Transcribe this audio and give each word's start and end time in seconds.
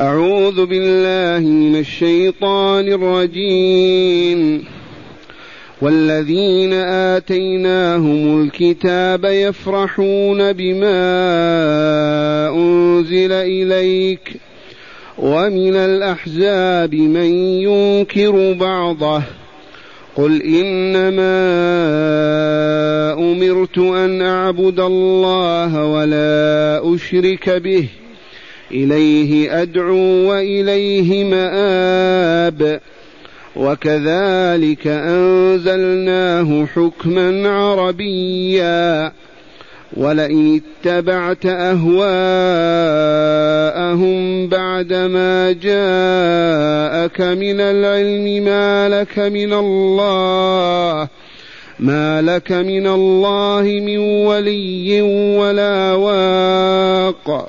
أعوذ 0.00 0.66
بالله 0.66 1.48
من 1.48 1.76
الشيطان 1.76 2.88
الرجيم. 2.88 4.64
والذين 5.82 6.72
آتيناهم 6.72 8.42
الكتاب 8.42 9.24
يفرحون 9.24 10.52
بما 10.52 11.02
أنزل 12.48 13.32
إليك. 13.32 14.32
ومن 15.18 15.76
الأحزاب 15.76 16.94
من 16.94 17.34
ينكر 17.62 18.52
بعضه. 18.52 19.22
قل 20.16 20.42
إنما 20.42 21.32
أمرت 23.12 23.78
أن 23.78 24.22
أعبد 24.22 24.80
الله 24.80 25.84
ولا 25.84 26.94
أشرك 26.94 27.50
به. 27.50 27.88
إليه 28.72 29.62
أدعو 29.62 30.30
وإليه 30.30 31.24
مآب. 31.24 32.80
وكذلك 33.56 34.86
أنزلناه 34.86 36.66
حكما 36.66 37.48
عربيا. 37.48 39.12
ولئن 39.96 40.60
اتبعت 40.84 41.46
أهواءهم 41.46 42.10
بعدما 44.48 45.52
جاءك 45.52 47.20
من 47.20 47.60
العلم 47.60 48.44
ما 48.44 48.88
لك 48.88 49.18
من 49.18 49.52
الله. 49.52 51.08
ما 51.80 52.22
لك 52.22 52.52
من 52.52 52.86
الله 52.86 53.62
من 53.62 53.98
ولي 53.98 55.02
ولا 55.38 55.92
واق. 55.92 57.48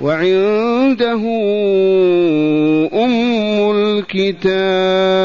وعنده 0.00 1.20
أم 2.94 3.70
الكتاب. 4.14 5.24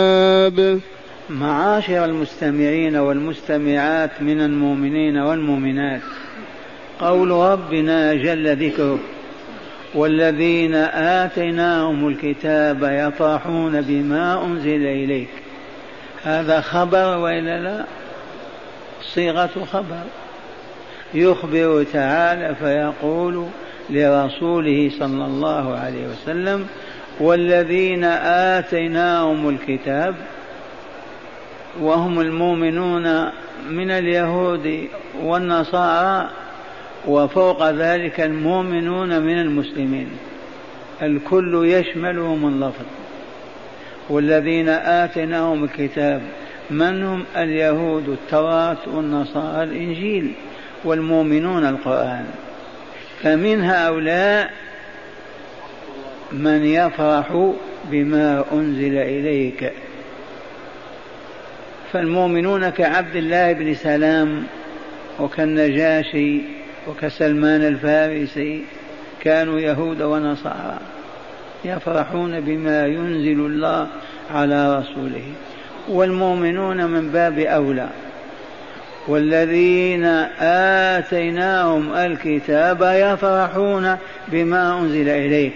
معاشر 1.30 2.06
المستمعين 2.06 2.96
والمستمعات 2.96 4.22
من 4.22 4.42
المؤمنين 4.42 5.18
والمؤمنات 5.18 6.02
قول 7.00 7.32
ربنا 7.32 8.14
جل 8.14 8.56
ذكره 8.68 9.00
والذين 9.96 10.76
آتيناهم 11.26 12.08
الكتاب 12.08 12.84
يفرحون 12.84 13.82
بما 13.82 14.46
أنزل 14.46 14.86
إليك. 14.86 15.30
هذا 16.24 16.62
خبر 16.62 17.18
وإلا 17.18 17.60
لا؟ 17.60 17.86
صيغة 19.14 19.66
خبر. 19.72 20.04
يخبر 21.14 21.86
تعالى 21.94 22.56
فيقول 22.56 23.46
لرسوله 23.90 24.92
صلى 25.00 25.26
الله 25.26 25.76
عليه 25.78 26.08
وسلم 26.08 26.68
والذين 27.20 28.04
آتيناهم 28.54 29.50
الكتاب 29.50 30.16
وهم 31.82 32.20
المؤمنون 32.20 33.26
من 33.70 33.92
اليهود 33.92 34.88
والنصارى 35.22 36.30
وفوق 37.08 37.70
ذلك 37.70 38.22
المؤمنون 38.22 39.22
من 39.22 39.42
المسلمين. 39.42 40.10
الكل 41.02 41.62
يشملهم 41.66 42.48
اللفظ 42.48 42.86
والذين 44.10 44.70
آتيناهم 44.70 45.64
الكتاب 45.64 46.22
من 46.70 47.04
هم؟ 47.04 47.24
اليهود 47.38 48.10
التوراة 48.10 48.78
والنصارى 48.88 49.64
الإنجيل 49.64 50.34
والمؤمنون 50.86 51.66
القرآن. 51.66 52.26
فمن 53.24 53.64
هؤلاء 53.64 54.52
من 56.32 56.66
يفرح 56.66 57.54
بما 57.92 58.46
أنزل 58.54 58.98
إليك. 58.98 59.72
فالمؤمنون 61.94 62.70
كعبد 62.70 63.16
الله 63.16 63.54
بن 63.54 63.74
سلام 63.74 64.44
وكالنجاشي 65.20 66.42
وكسلمان 66.88 67.62
الفارسي 67.62 68.64
كانوا 69.22 69.60
يهود 69.60 70.02
ونصارى 70.02 70.80
يفرحون 71.66 72.40
بما 72.40 72.86
ينزل 72.86 73.40
الله 73.46 73.88
على 74.32 74.78
رسوله 74.78 75.24
والمؤمنون 75.90 76.86
من 76.86 77.10
باب 77.10 77.40
أولى. 77.40 77.90
والذين 79.08 80.06
آتيناهم 80.96 81.94
الكتاب 81.94 82.82
يفرحون 82.82 83.98
بما 84.28 84.80
أنزل 84.80 85.10
إليك. 85.10 85.54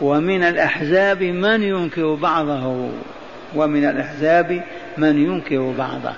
ومن 0.00 0.42
الأحزاب 0.42 1.22
من 1.22 1.62
ينكر 1.62 2.14
بعضه 2.14 2.88
ومن 3.54 3.84
الأحزاب 3.84 4.62
من 4.98 5.18
ينكر 5.18 5.74
بعضه. 5.78 6.12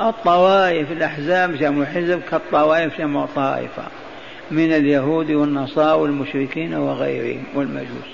الطوائف 0.00 0.92
الأحزاب 0.92 1.58
جمع 1.58 1.84
حزب 1.84 2.20
كالطوائف 2.30 2.98
جمع 2.98 3.26
طائفة. 3.36 3.82
من 4.50 4.72
اليهود 4.72 5.30
والنصارى 5.30 6.00
والمشركين 6.00 6.74
وغيرهم 6.74 7.44
والمجوس. 7.54 8.08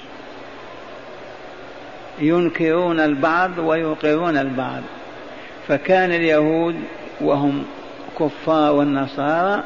ينكرون 2.19 3.01
البعض 3.01 3.59
ويوقرون 3.59 4.37
البعض. 4.37 4.83
فكان 5.69 6.13
اليهود 6.13 6.75
وهم 7.21 7.65
كفار 8.21 8.73
والنصارى. 8.73 9.63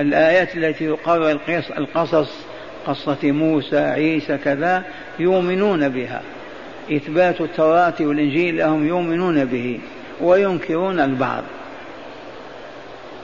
الآيات 0.00 0.56
التي 0.56 0.84
يقرر 0.84 1.38
القصص 1.78 2.30
قصة 2.86 3.18
موسى 3.22 3.78
عيسى 3.78 4.38
كذا 4.38 4.84
يؤمنون 5.18 5.88
بها. 5.88 6.22
إثبات 6.92 7.40
التوراة 7.40 7.94
والإنجيل 8.00 8.56
لهم 8.56 8.86
يؤمنون 8.86 9.44
به 9.44 9.80
وينكرون 10.20 11.00
البعض. 11.00 11.42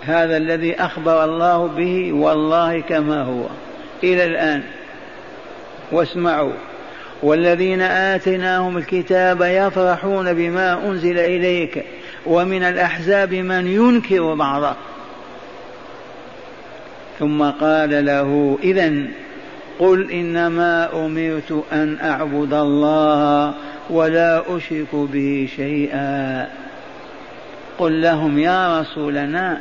هذا 0.02 0.36
الذي 0.36 0.74
أخبر 0.74 1.24
الله 1.24 1.66
به 1.66 2.12
والله 2.12 2.80
كما 2.80 3.22
هو. 3.22 3.46
إلى 4.04 4.24
الآن. 4.24 4.62
واسمعوا. 5.92 6.52
والذين 7.22 7.80
آتيناهم 7.80 8.76
الكتاب 8.76 9.42
يفرحون 9.42 10.32
بما 10.34 10.88
أنزل 10.88 11.18
إليك. 11.18 11.84
ومن 12.26 12.62
الأحزاب 12.62 13.34
من 13.34 13.66
ينكر 13.66 14.34
بعضه. 14.34 14.74
ثم 17.18 17.42
قال 17.42 18.04
له 18.04 18.58
إذا 18.62 18.92
قل 19.78 20.10
إنما 20.10 21.06
أمرت 21.06 21.64
أن 21.72 21.98
أعبد 22.02 22.52
الله 22.54 23.54
ولا 23.90 24.56
أشرك 24.56 24.94
به 24.94 25.48
شيئا. 25.56 26.48
قل 27.78 28.02
لهم 28.02 28.38
يا 28.38 28.80
رسولنا 28.80 29.60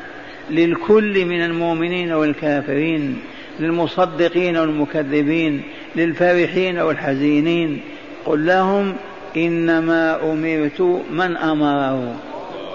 للكل 0.50 1.26
من 1.26 1.42
المؤمنين 1.42 2.12
والكافرين 2.12 3.20
للمصدقين 3.60 4.58
والمكذبين 4.58 5.64
للفرحين 5.96 6.80
والحزينين 6.80 7.82
قل 8.26 8.46
لهم 8.46 8.96
إنما 9.38 10.32
أمرت 10.34 10.82
من 11.12 11.38
أمره. 11.38 12.16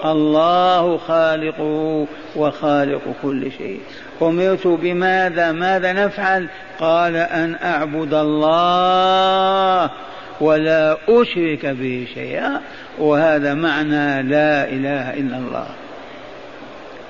الله 0.05 0.97
خالقه 0.97 2.07
وخالق 2.35 3.01
كل 3.23 3.51
شيء. 3.51 3.79
أمرت 4.21 4.67
بماذا؟ 4.67 5.51
ماذا 5.51 5.93
نفعل؟ 5.93 6.47
قال 6.79 7.15
أن 7.15 7.55
أعبد 7.63 8.13
الله 8.13 9.89
ولا 10.41 10.97
أشرك 11.09 11.65
به 11.65 12.07
شيئا. 12.13 12.61
وهذا 12.99 13.53
معنى 13.53 14.23
لا 14.23 14.69
إله 14.69 15.13
إلا 15.13 15.37
الله. 15.37 15.67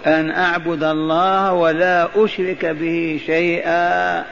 أن 0.08 0.32
أعبد 0.32 0.84
الله 0.84 1.54
ولا 1.54 2.08
أشرك 2.16 2.66
به 2.66 3.20
شيئا. 3.26 4.24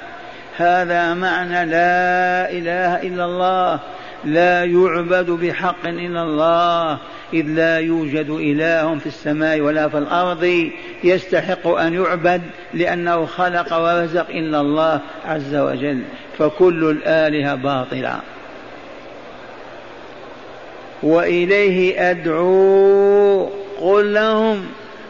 هذا 0.58 1.14
معنى 1.14 1.66
لا 1.66 2.52
إله 2.52 3.02
إلا 3.02 3.26
الله. 3.26 3.80
لا 4.26 4.64
يعبد 4.64 5.30
بحق 5.32 5.88
إلا 5.88 6.22
الله. 6.22 6.98
إذ 7.34 7.46
لا 7.46 7.80
يوجد 7.80 8.30
إله 8.30 8.98
في 8.98 9.06
السماء 9.06 9.62
ولا 9.62 9.90
في 9.90 9.98
الأرض 9.98 10.70
يستحق 11.04 11.68
أن 11.68 11.94
يعبد 11.94 12.42
لأنه 12.74 13.26
خلق 13.26 13.74
ورزق 13.74 14.30
إلا 14.30 14.62
الله 14.62 15.00
عز 15.26 15.56
وجل 15.56 16.02
فكل 16.38 16.90
الآلهة 16.90 17.56
باطلة. 17.56 18.20
وإليه 21.04 22.10
أدعو 22.12 23.50
قل 23.82 24.14
لهم 24.14 24.66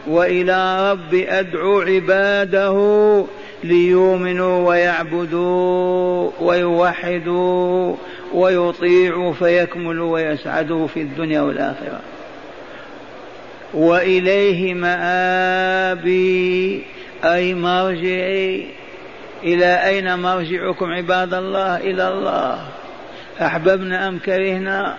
وإلى 0.06 0.90
رب 0.90 1.14
أدعو 1.14 1.80
عباده 1.80 3.24
ليؤمنوا 3.64 4.68
ويعبدوا 4.68 6.30
ويوحدوا 6.40 7.96
ويطيعوا 8.34 9.32
فيكملوا 9.32 10.12
ويسعدوا 10.12 10.86
في 10.86 11.00
الدنيا 11.00 11.40
والآخرة. 11.40 12.00
وإليه 13.74 14.74
مآبي 14.74 16.02
أي 17.24 17.54
مرجعي. 17.54 18.66
إلى 19.44 19.86
أين 19.86 20.18
مرجعكم 20.18 20.86
عباد 20.86 21.34
الله؟ 21.34 21.76
إلى 21.76 22.08
الله. 22.08 22.68
أحببنا 23.40 24.08
أم 24.08 24.18
كرهنا؟ 24.18 24.96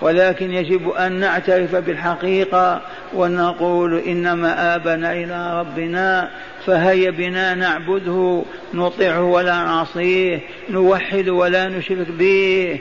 ولكن 0.00 0.50
يجب 0.50 0.90
أن 0.90 1.12
نعترف 1.12 1.76
بالحقيقة 1.76 2.80
ونقول 3.14 3.98
إن 3.98 4.32
مآبنا 4.32 5.12
إلى 5.12 5.60
ربنا 5.60 6.30
فهيا 6.66 7.10
بنا 7.10 7.54
نعبده 7.54 8.42
نطيعه 8.74 9.22
ولا 9.22 9.52
نعصيه 9.52 10.40
نوحد 10.70 11.28
ولا 11.28 11.68
نشرك 11.68 12.08
به. 12.10 12.78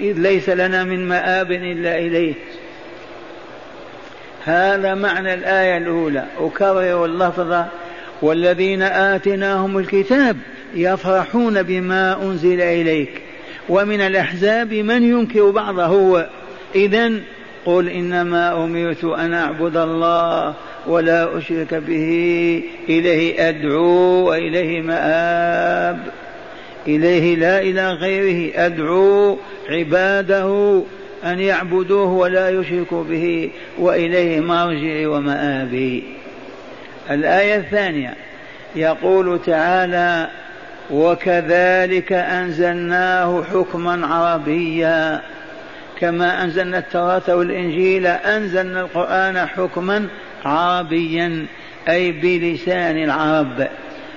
إذ 0.00 0.18
ليس 0.18 0.48
لنا 0.48 0.84
من 0.84 1.08
مآب 1.08 1.52
إلا 1.52 1.98
إليه. 1.98 2.34
هذا 4.44 4.94
معنى 4.94 5.34
الآية 5.34 5.76
الأولى. 5.76 6.24
أكرر 6.38 7.04
اللفظ 7.04 7.64
والذين 8.22 8.82
آتيناهم 8.82 9.78
الكتاب 9.78 10.36
يفرحون 10.74 11.62
بما 11.62 12.22
أنزل 12.22 12.60
إليك. 12.60 13.22
ومن 13.70 14.00
الأحزاب 14.00 14.74
من 14.74 15.02
ينكر 15.02 15.50
بعضه 15.50 16.26
إذا 16.74 17.12
قل 17.64 17.88
إنما 17.88 18.64
أمرت 18.64 19.04
أن 19.04 19.34
أعبد 19.34 19.76
الله 19.76 20.54
ولا 20.86 21.38
أشرك 21.38 21.74
به 21.74 22.62
إليه 22.88 23.48
أدعو 23.48 24.28
وإليه 24.28 24.82
مآب. 24.82 25.98
إليه 26.86 27.36
لا 27.36 27.60
إلى 27.60 27.90
غيره 27.90 28.66
أدعو 28.66 29.38
عباده 29.68 30.82
أن 31.24 31.40
يعبدوه 31.40 32.12
ولا 32.12 32.48
يشركوا 32.50 33.04
به 33.04 33.50
وإليه 33.78 34.40
مرجعي 34.40 35.06
ومآبي. 35.06 36.04
الآية 37.10 37.56
الثانية 37.56 38.14
يقول 38.76 39.40
تعالى 39.46 40.28
وكذلك 40.90 42.12
أنزلناه 42.12 43.44
حكما 43.44 44.06
عربيا. 44.06 45.22
كما 46.00 46.44
أنزلنا 46.44 46.78
التوراة 46.78 47.36
والإنجيل 47.36 48.06
أنزلنا 48.06 48.80
القرآن 48.80 49.46
حكما 49.46 50.06
عربيا 50.44 51.46
أي 51.88 52.12
بلسان 52.12 53.04
العرب 53.04 53.68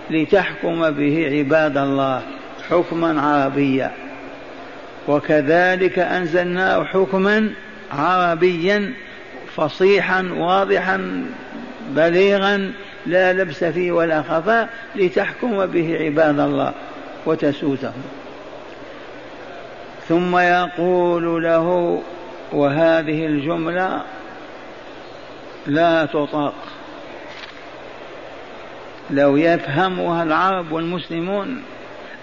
لتحكم 0.09 0.91
به 0.91 1.37
عباد 1.37 1.77
الله 1.77 2.21
حكما 2.69 3.21
عربيا. 3.21 3.91
وكذلك 5.07 5.99
أنزلناه 5.99 6.83
حكما 6.83 7.49
عربيا 7.91 8.93
فصيحا 9.55 10.21
واضحا 10.37 11.25
بليغا 11.89 12.71
لا 13.05 13.33
لبس 13.33 13.63
فيه 13.63 13.91
ولا 13.91 14.21
خفاء 14.21 14.69
لتحكم 14.95 15.65
به 15.65 15.97
عباد 15.99 16.39
الله 16.39 16.73
وتسوسهم 17.25 18.03
ثم 20.07 20.37
يقول 20.37 21.43
له 21.43 22.01
وهذه 22.51 23.25
الجملة 23.25 24.01
لا 25.67 26.05
تطاق. 26.05 26.53
لو 29.09 29.37
يفهمها 29.37 30.23
العرب 30.23 30.71
والمسلمون 30.71 31.61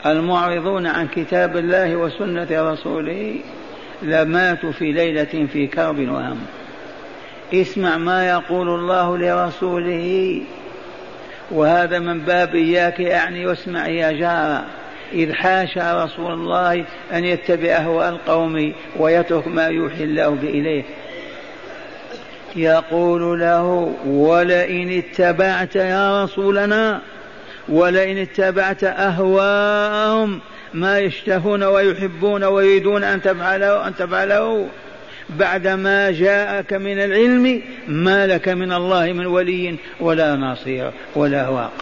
المعرضون 0.07 0.87
عن 0.87 1.09
كتاب 1.09 1.57
الله 1.57 1.97
وسنة 1.97 2.73
رسوله 2.73 3.41
لماتوا 4.03 4.73
في 4.73 4.93
ليلة 4.93 5.47
في 5.53 5.67
كرب 5.67 5.99
وهم. 5.99 6.39
اسمع 7.55 7.97
ما 7.97 8.29
يقول 8.29 8.69
الله 8.69 9.19
لرسوله. 9.19 10.41
وهذا 11.51 11.99
من 11.99 12.21
باب 12.21 12.55
إياك 12.55 13.01
أعني 13.01 13.47
واسمع 13.47 13.89
يا 13.89 14.13
جار 14.13 14.65
إذ 15.13 15.33
حاشا 15.33 16.05
رسول 16.05 16.33
الله 16.33 16.85
أن 17.13 17.25
يتبع 17.25 17.69
أهواء 17.69 18.09
القوم 18.09 18.73
ويترك 18.97 19.49
ما 19.49 19.67
يوحي 19.67 20.05
الله 20.05 20.29
إليه. 20.29 20.85
يقول 22.57 23.41
له 23.41 23.95
ولئن 24.07 24.99
اتبعت 24.99 25.77
يا 25.77 26.25
رسولنا 26.25 27.01
ولئن 27.69 28.19
اتبعت 28.19 28.85
أهواءهم 28.85 30.41
ما 30.75 30.99
يشتهون 30.99 31.63
ويحبون 31.63 32.45
ويريدون 32.45 33.05
أن 33.05 33.23
تفعله 33.23 33.89
أن 33.89 33.95
تفعله. 33.95 34.69
بعدما 35.39 36.11
جاءك 36.11 36.73
من 36.73 36.99
العلم 36.99 37.63
ما 37.89 38.27
لك 38.27 38.49
من 38.49 38.73
الله 38.73 39.13
من 39.13 39.27
ولي 39.27 39.77
ولا 40.01 40.37
نصير 40.37 40.93
ولا 41.15 41.49
واق. 41.49 41.73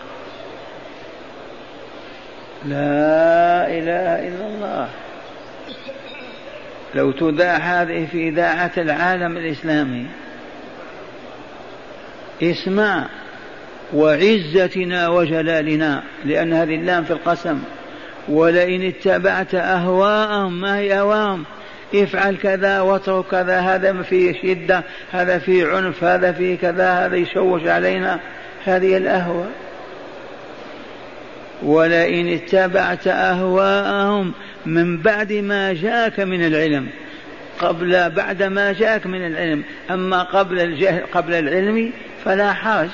لا 2.64 3.68
إله 3.68 4.28
إلا 4.28 4.46
الله. 4.46 4.88
لو 6.94 7.12
تذاع 7.12 7.56
هذه 7.56 8.06
في 8.12 8.28
إذاعة 8.28 8.72
العالم 8.78 9.36
الإسلامي. 9.36 10.06
اسمع 12.42 13.08
وعزتنا 13.94 15.08
وجلالنا 15.08 16.02
لأن 16.24 16.52
هذه 16.52 16.74
اللام 16.74 17.04
في 17.04 17.10
القسم. 17.10 17.58
ولئن 18.28 18.82
اتبعت 18.82 19.54
أهواءهم 19.54 20.60
ما 20.60 20.78
هي 20.78 20.98
أهواءهم؟ 20.98 21.44
افعل 21.94 22.36
كذا 22.36 22.80
واترك 22.80 23.24
كذا 23.30 23.60
هذا 23.60 24.02
فيه 24.02 24.42
شدة 24.42 24.82
هذا 25.12 25.38
فيه 25.38 25.66
عنف 25.66 26.04
هذا 26.04 26.32
فيه 26.32 26.56
كذا 26.56 26.92
هذا 26.92 27.16
يشوش 27.16 27.66
علينا. 27.66 28.20
هذه 28.64 28.96
الأهواء. 28.96 29.50
ولئن 31.62 32.28
اتبعت 32.28 33.06
أهواءهم 33.06 34.32
من 34.66 34.98
بعد 34.98 35.32
ما 35.32 35.72
جاءك 35.72 36.20
من 36.20 36.46
العلم 36.46 36.88
قبل 37.58 38.10
بعد 38.10 38.42
ما 38.42 38.72
جاءك 38.72 39.06
من 39.06 39.26
العلم. 39.26 39.64
أما 39.90 40.22
قبل 40.22 40.60
الجهل 40.60 41.02
قبل 41.12 41.34
العلم 41.34 41.92
فلا 42.24 42.52
حرج. 42.52 42.88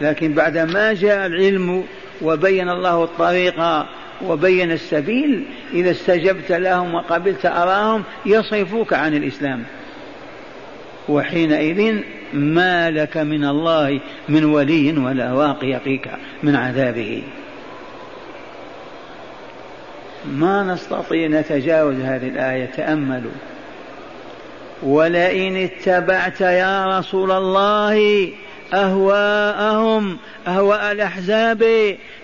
لكن 0.00 0.34
بعد 0.34 0.58
ما 0.58 0.92
جاء 0.92 1.26
العلم 1.26 1.84
وبين 2.22 2.68
الله 2.68 3.04
الطريق 3.04 3.84
وبين 4.26 4.72
السبيل 4.72 5.44
إذا 5.74 5.90
استجبت 5.90 6.52
لهم 6.52 6.94
وقبلت 6.94 7.46
أراهم 7.46 8.02
يصرفوك 8.26 8.92
عن 8.92 9.14
الإسلام. 9.14 9.64
وحينئذ 11.08 11.98
ما 12.32 12.90
لك 12.90 13.16
من 13.16 13.44
الله 13.44 14.00
من 14.28 14.44
ولي 14.44 14.98
ولا 14.98 15.32
واق 15.32 15.64
يقيك 15.64 16.08
من 16.42 16.56
عذابه. 16.56 17.22
ما 20.32 20.62
نستطيع 20.74 21.28
نتجاوز 21.28 21.96
هذه 21.96 22.28
الآية 22.28 22.64
تأملوا. 22.64 23.32
ولئن 24.82 25.56
اتبعت 25.56 26.40
يا 26.40 26.98
رسول 26.98 27.30
الله 27.30 28.28
أهواءهم 28.74 30.18
أهواء 30.46 30.92
الأحزاب. 30.92 31.64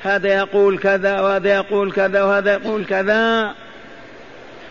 هذا 0.03 0.29
يقول 0.29 0.79
كذا 0.79 1.21
وهذا 1.21 1.55
يقول 1.55 1.93
كذا 1.93 2.23
وهذا 2.23 2.53
يقول 2.53 2.85
كذا. 2.85 3.55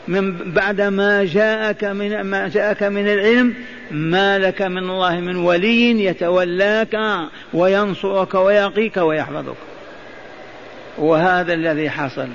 من 0.07 0.53
بعد 0.53 0.81
ما 0.81 1.25
جاءك 1.25 1.83
من 1.83 2.21
ما 2.21 2.47
جاءك 2.47 2.83
من 2.83 3.07
العلم 3.07 3.53
ما 3.91 4.39
لك 4.39 4.61
من 4.61 4.89
الله 4.89 5.19
من 5.19 5.35
ولي 5.35 6.05
يتولاك 6.05 6.97
وينصرك 7.53 8.33
ويقيك 8.33 8.97
ويحفظك. 8.97 9.55
وهذا 10.97 11.53
الذي 11.53 11.89
حصل. 11.89 12.27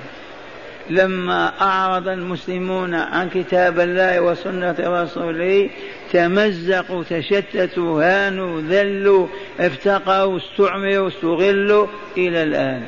لما 0.89 1.51
أعرض 1.61 2.07
المسلمون 2.07 2.95
عن 2.95 3.29
كتاب 3.29 3.79
الله 3.79 4.21
وسنة 4.21 4.75
رسوله 4.79 5.69
تمزقوا 6.13 7.03
تشتتوا 7.09 8.03
هانوا 8.03 8.61
ذلوا 8.61 9.27
افتقروا 9.59 10.37
استعمروا 10.37 11.07
استغلوا 11.07 11.87
إلى 12.17 12.43
الآن. 12.43 12.83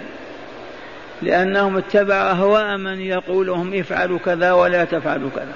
لأنهم 1.22 1.78
اتبعوا 1.78 2.32
أهواء 2.32 2.78
من 2.78 3.02
يقولهم 3.02 3.80
افعلوا 3.80 4.20
كذا 4.20 4.52
ولا 4.52 4.86
تفعلوا 4.86 5.30
كذا. 5.36 5.54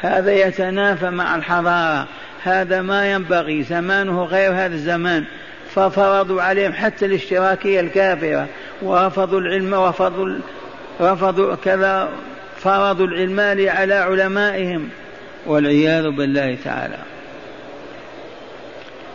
هذا 0.00 0.32
يتنافى 0.32 1.10
مع 1.10 1.36
الحضارة. 1.36 2.06
هذا 2.42 2.82
ما 2.82 3.12
ينبغي. 3.12 3.62
زمانه 3.62 4.24
غير 4.24 4.52
هذا 4.52 4.74
الزمان. 4.74 5.24
ففرضوا 5.74 6.42
عليهم 6.42 6.72
حتى 6.72 7.06
الاشتراكية 7.06 7.80
الكافرة. 7.80 8.46
ورفضوا 8.82 9.40
العلم 9.40 9.72
ورفضوا 9.72 10.28
رفضوا 11.00 11.54
كذا 11.54 12.08
فرضوا 12.56 13.06
العلمان 13.06 13.68
على 13.68 13.94
علمائهم 13.94 14.88
والعياذ 15.46 16.10
بالله 16.10 16.56
تعالى. 16.64 16.98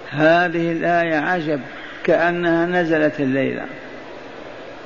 هذه 0.09 0.71
الآية 0.71 1.15
عجب 1.15 1.61
كأنها 2.03 2.65
نزلت 2.65 3.19
الليلة. 3.19 3.65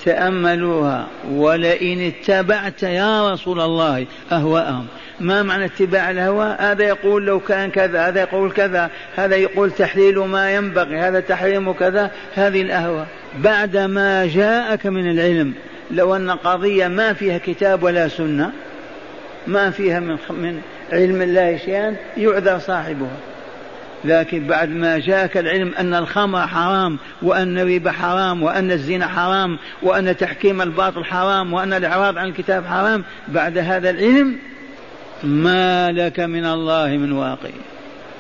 تأملوها. 0.05 1.07
ولئن 1.31 2.01
اتبعت 2.01 2.83
يا 2.83 3.33
رسول 3.33 3.61
الله 3.61 4.05
أهواءهم. 4.31 4.87
ما 5.19 5.43
معنى 5.43 5.65
اتباع 5.65 6.11
الهوى؟ 6.11 6.55
هذا 6.59 6.83
يقول 6.83 7.25
لو 7.25 7.39
كان 7.39 7.71
كذا 7.71 8.07
هذا 8.07 8.21
يقول 8.21 8.51
كذا 8.51 8.89
هذا 9.15 9.35
يقول 9.35 9.71
تحليل 9.71 10.19
ما 10.19 10.51
ينبغي 10.55 10.97
هذا 10.97 11.19
تحريم 11.19 11.73
كذا. 11.73 12.11
هذه 12.35 12.61
الأهوى 12.61 13.05
بعد 13.37 13.77
ما 13.77 14.25
جاءك 14.25 14.85
من 14.85 15.11
العلم 15.11 15.53
لو 15.91 16.15
أن 16.15 16.31
قضية 16.31 16.87
ما 16.87 17.13
فيها 17.13 17.37
كتاب 17.37 17.83
ولا 17.83 18.07
سنة 18.07 18.51
ما 19.47 19.69
فيها 19.69 19.99
من 19.99 20.17
من 20.29 20.61
علم 20.91 21.21
الله 21.21 21.57
شيئا 21.57 21.95
يعذر 22.17 22.59
صاحبها. 22.59 23.17
لكن 24.05 24.47
بعد 24.47 24.69
ما 24.69 24.99
جاءك 24.99 25.37
العلم 25.37 25.73
أن 25.79 25.93
الخمر 25.93 26.47
حرام 26.47 26.97
وأن 27.21 27.59
الربا 27.59 27.91
حرام 27.91 28.43
وأن 28.43 28.71
الزنا 28.71 29.07
حرام 29.07 29.57
وأن 29.81 30.17
تحكيم 30.17 30.61
الباطل 30.61 31.05
حرام 31.05 31.53
وأن 31.53 31.73
الإعراض 31.73 32.17
عن 32.17 32.27
الكتاب 32.27 32.65
حرام 32.65 33.03
بعد 33.27 33.57
هذا 33.57 33.89
العلم 33.89 34.37
ما 35.23 35.91
لك 35.91 36.19
من 36.19 36.45
الله 36.45 36.87
من 36.87 37.11
واقي. 37.11 37.51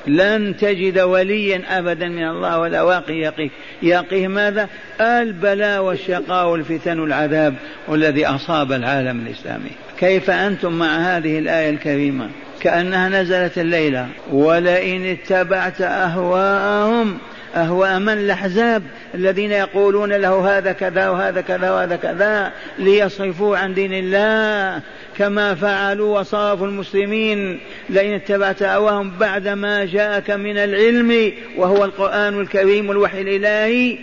لن 0.07 0.57
تجد 0.57 0.99
وليا 0.99 1.61
أبدا 1.69 2.07
من 2.07 2.27
الله 2.27 2.59
ولا 2.59 2.81
واقي 2.81 3.13
يقيك 3.13 3.51
يقيه 3.81 4.27
ماذا؟ 4.27 4.69
البلاء 5.01 5.83
والشقاء 5.83 6.49
والفتن 6.49 6.99
والعذاب 6.99 7.55
والذي 7.87 8.25
أصاب 8.25 8.71
العالم 8.71 9.25
الإسلامي. 9.27 9.71
كيف 9.99 10.29
أنتم 10.29 10.73
مع 10.73 10.97
هذه 10.97 11.39
الآية 11.39 11.69
الكريمة؟ 11.69 12.29
كأنها 12.59 13.09
نزلت 13.09 13.57
الليلة. 13.57 14.07
ولئن 14.31 15.05
اتبعت 15.05 15.81
أهواءهم 15.81 17.17
أهواء 17.55 17.99
من 17.99 18.13
الأحزاب 18.13 18.83
الذين 19.15 19.51
يقولون 19.51 20.13
له 20.13 20.57
هذا 20.57 20.71
كذا 20.71 21.09
وهذا 21.09 21.41
كذا 21.41 21.71
وهذا 21.71 21.95
كذا 21.95 22.51
ليصرفوا 22.79 23.57
عن 23.57 23.73
دين 23.73 23.93
الله 23.93 24.81
كما 25.17 25.55
فعلوا 25.55 26.19
وصرفوا 26.19 26.67
المسلمين 26.67 27.59
لئن 27.89 28.13
اتبعت 28.13 28.61
أهواهم 28.61 29.11
بعد 29.19 29.47
ما 29.47 29.85
جاءك 29.85 30.31
من 30.31 30.57
العلم 30.57 31.31
وهو 31.57 31.85
القرآن 31.85 32.39
الكريم 32.39 32.89
والوحي 32.89 33.21
الإلهي 33.21 33.97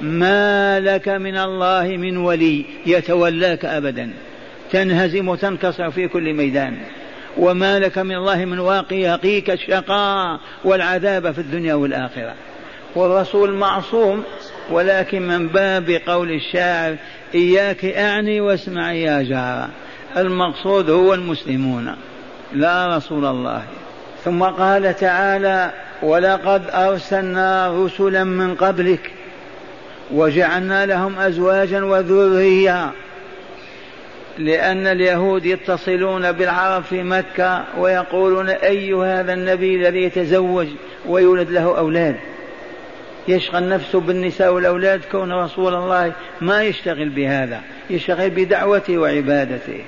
ما 0.00 0.80
لك 0.80 1.08
من 1.08 1.36
الله 1.36 1.96
من 1.96 2.16
ولي 2.16 2.64
يتولاك 2.86 3.64
أبدا 3.64 4.10
تنهزم 4.70 5.28
وتنكسر 5.28 5.90
في 5.90 6.08
كل 6.08 6.32
ميدان 6.32 6.76
وما 7.36 7.78
لك 7.78 7.98
من 7.98 8.14
الله 8.14 8.44
من 8.44 8.58
واقي 8.58 8.96
يقيك 8.96 9.50
الشقاء 9.50 10.40
والعذاب 10.64 11.32
في 11.32 11.38
الدنيا 11.38 11.74
والآخرة. 11.74 12.34
والرسول 12.96 13.52
معصوم 13.52 14.24
ولكن 14.70 15.28
من 15.28 15.48
باب 15.48 16.00
قول 16.06 16.30
الشاعر 16.30 16.96
إياك 17.34 17.84
أعني 17.84 18.40
واسمع 18.40 18.92
يا 18.92 19.22
جارة 19.22 19.68
المقصود 20.16 20.90
هو 20.90 21.14
المسلمون. 21.14 21.96
لا 22.52 22.96
رسول 22.96 23.24
الله. 23.24 23.62
ثم 24.24 24.42
قال 24.42 24.96
تعالى 24.96 25.70
ولقد 26.02 26.62
أرسلنا 26.70 27.84
رسلا 27.84 28.24
من 28.24 28.54
قبلك 28.54 29.10
وجعلنا 30.12 30.86
لهم 30.86 31.18
أزواجا 31.18 31.84
وذرية. 31.84 32.90
لأن 34.38 34.86
اليهود 34.86 35.46
يتصلون 35.46 36.32
بالعرب 36.32 36.82
في 36.82 37.02
مكة 37.02 37.64
ويقولون 37.78 38.48
أي 38.48 38.94
هذا 38.94 39.32
النبي 39.32 39.76
الذي 39.76 40.02
يتزوج 40.02 40.66
ويولد 41.06 41.50
له 41.50 41.78
أولاد؟ 41.78 42.16
يشغل 43.28 43.68
نفسه 43.68 44.00
بالنساء 44.00 44.52
والأولاد 44.52 45.00
كون 45.12 45.32
رسول 45.32 45.74
الله 45.74 46.12
ما 46.40 46.62
يشتغل 46.62 47.08
بهذا 47.08 47.60
يشتغل 47.90 48.30
بدعوته 48.30 48.98
وعبادته. 48.98 49.84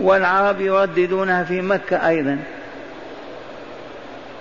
والعرب 0.00 0.60
يرددونها 0.60 1.44
في 1.44 1.60
مكة 1.60 2.08
أيضا. 2.08 2.38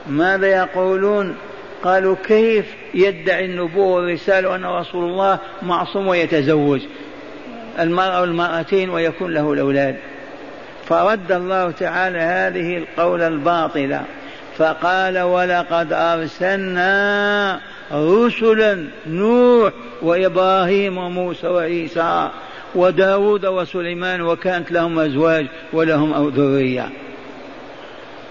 ماذا 0.08 0.48
يقولون؟ 0.48 1.36
قالوا 1.84 2.16
كيف 2.26 2.66
يدعي 2.94 3.46
النبوة 3.46 3.88
والرسالة 3.88 4.50
وأن 4.50 4.66
رسول 4.66 5.06
الله 5.06 5.40
معصوم 5.62 6.08
ويتزوج؟ 6.08 6.82
المرأة 7.80 8.22
والمرأتين 8.22 8.90
ويكون 8.90 9.34
له 9.34 9.54
الأولاد. 9.54 9.96
فرد 10.86 11.32
الله 11.32 11.72
تعالى 11.72 12.20
هذه 12.20 12.78
القول 12.78 13.22
الباطلة 13.22 14.04
فقال 14.58 15.20
ولقد 15.20 15.94
أرسلنا 15.94 17.60
رسلا 17.92 18.88
نوح 19.08 19.74
وإبراهيم 20.02 20.98
وموسى 20.98 21.48
وعيسى 21.48 22.30
وداود 22.76 23.46
وسليمان 23.46 24.22
وكانت 24.22 24.72
لهم 24.72 25.00
أزواج 25.00 25.48
ولهم 25.74 26.30
ذرية. 26.30 26.90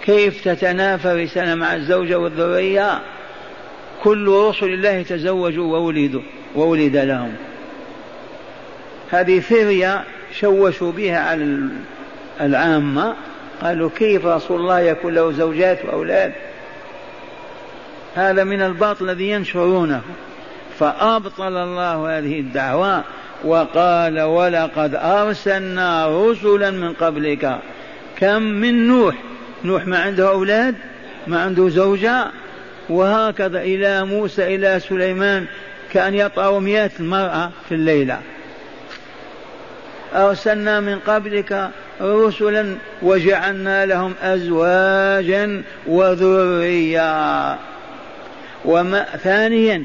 كيف 0.05 0.45
تتنافى 0.45 1.25
رسالة 1.25 1.55
مع 1.55 1.75
الزوجة 1.75 2.19
والذرية؟ 2.19 2.99
كل 4.03 4.29
رسل 4.29 4.67
الله 4.67 5.03
تزوجوا 5.03 5.79
وولدوا 5.79 6.23
وولد 6.55 6.97
لهم. 6.97 7.48
هذه 9.11 9.41
فرية 9.41 10.05
شوشوا 10.41 10.93
بها 10.93 11.19
على 11.19 11.69
العامة 12.41 13.15
قالوا 13.63 13.91
كيف 13.97 14.27
رسول 14.27 14.61
الله 14.61 14.81
يكون 14.81 15.15
له 15.15 15.33
زوجات 15.33 15.85
وأولاد؟ 15.85 16.33
هذا 18.15 18.45
من 18.45 18.63
الباطل 18.63 19.11
الذي 19.11 19.31
ينشرونه. 19.31 20.01
فأبطل 20.79 21.57
الله 21.57 22.19
هذه 22.19 22.41
الدعوة 22.41 23.05
وقال 23.45 24.21
ولقد 24.21 24.95
أرسلنا 24.95 26.09
رسلا 26.09 26.71
من 26.71 26.93
قبلك. 26.93 27.59
كم 28.17 28.43
من 28.43 28.89
نوح؟ 28.89 29.15
نوح 29.65 29.87
ما 29.87 29.99
عنده 29.99 30.29
أولاد؟ 30.29 30.75
ما 31.27 31.43
عنده 31.43 31.69
زوجة؟ 31.69 32.27
وهكذا 32.89 33.61
إلى 33.61 34.05
موسى 34.05 34.55
إلى 34.55 34.81
سليمان 34.81 35.47
كأن 35.93 36.15
يطأ 36.15 36.59
مئة 36.59 36.91
المرأة 37.01 37.51
في 37.69 37.75
الليلة. 37.75 38.21
أرسلنا 40.15 40.81
من 40.81 40.99
قبلك 40.99 41.71
رسلا 42.01 42.77
وجعلنا 43.03 43.87
لهم 43.87 44.15
أزواجا 44.23 45.63
وذريا. 45.87 47.59
وما 48.65 49.05
ثانيا 49.05 49.85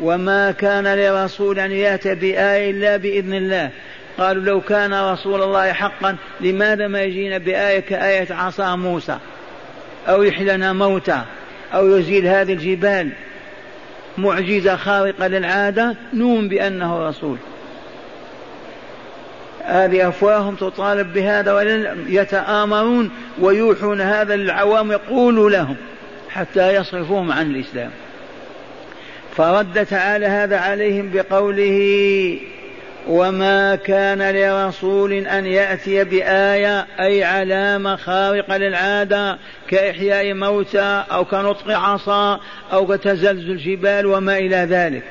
وما 0.00 0.50
كان 0.50 0.94
لرسول 0.98 1.58
أن 1.58 1.72
يأتي 1.72 2.14
بآية 2.14 2.70
إلا 2.70 2.96
بإذن 2.96 3.34
الله. 3.34 3.70
قالوا 4.18 4.42
لو 4.42 4.60
كان 4.60 4.94
رسول 4.94 5.42
الله 5.42 5.72
حقا 5.72 6.16
لماذا 6.40 6.86
ما 6.86 7.02
يجينا 7.02 7.38
بآية 7.38 7.80
كآية 7.80 8.34
عصا 8.34 8.76
موسى؟ 8.76 9.18
أو 10.08 10.22
يحلنا 10.22 10.72
موتى؟ 10.72 11.22
أو 11.74 11.96
يزيل 11.96 12.26
هذه 12.26 12.52
الجبال؟ 12.52 13.10
معجزة 14.18 14.76
خارقة 14.76 15.26
للعادة؟ 15.26 15.96
نؤمن 16.14 16.48
بأنه 16.48 17.08
رسول. 17.08 17.38
هذه 19.64 20.08
أفواههم 20.08 20.54
تطالب 20.54 21.12
بهذا 21.12 21.60
يتآمرون 22.08 23.10
ويوحون 23.40 24.00
هذا 24.00 24.36
للعوام 24.36 24.92
يقولوا 24.92 25.50
لهم 25.50 25.76
حتى 26.30 26.74
يصرفوهم 26.74 27.32
عن 27.32 27.50
الإسلام. 27.50 27.90
فرد 29.36 29.86
تعالى 29.86 30.26
هذا 30.26 30.56
عليهم 30.56 31.10
بقوله 31.14 32.38
وما 33.08 33.74
كان 33.74 34.30
لرسول 34.30 35.12
أن 35.12 35.46
يأتي 35.46 36.04
بآية 36.04 36.86
أي 37.00 37.24
علامه 37.24 37.96
خارقه 37.96 38.56
للعادة 38.56 39.38
كإحياء 39.68 40.34
موتى 40.34 41.04
أو 41.12 41.24
كنطق 41.24 41.70
عصا 41.70 42.40
أو 42.72 42.86
كتزلزل 42.86 43.50
الجبال 43.50 44.06
وما 44.06 44.38
إلى 44.38 44.56
ذلك 44.56 45.02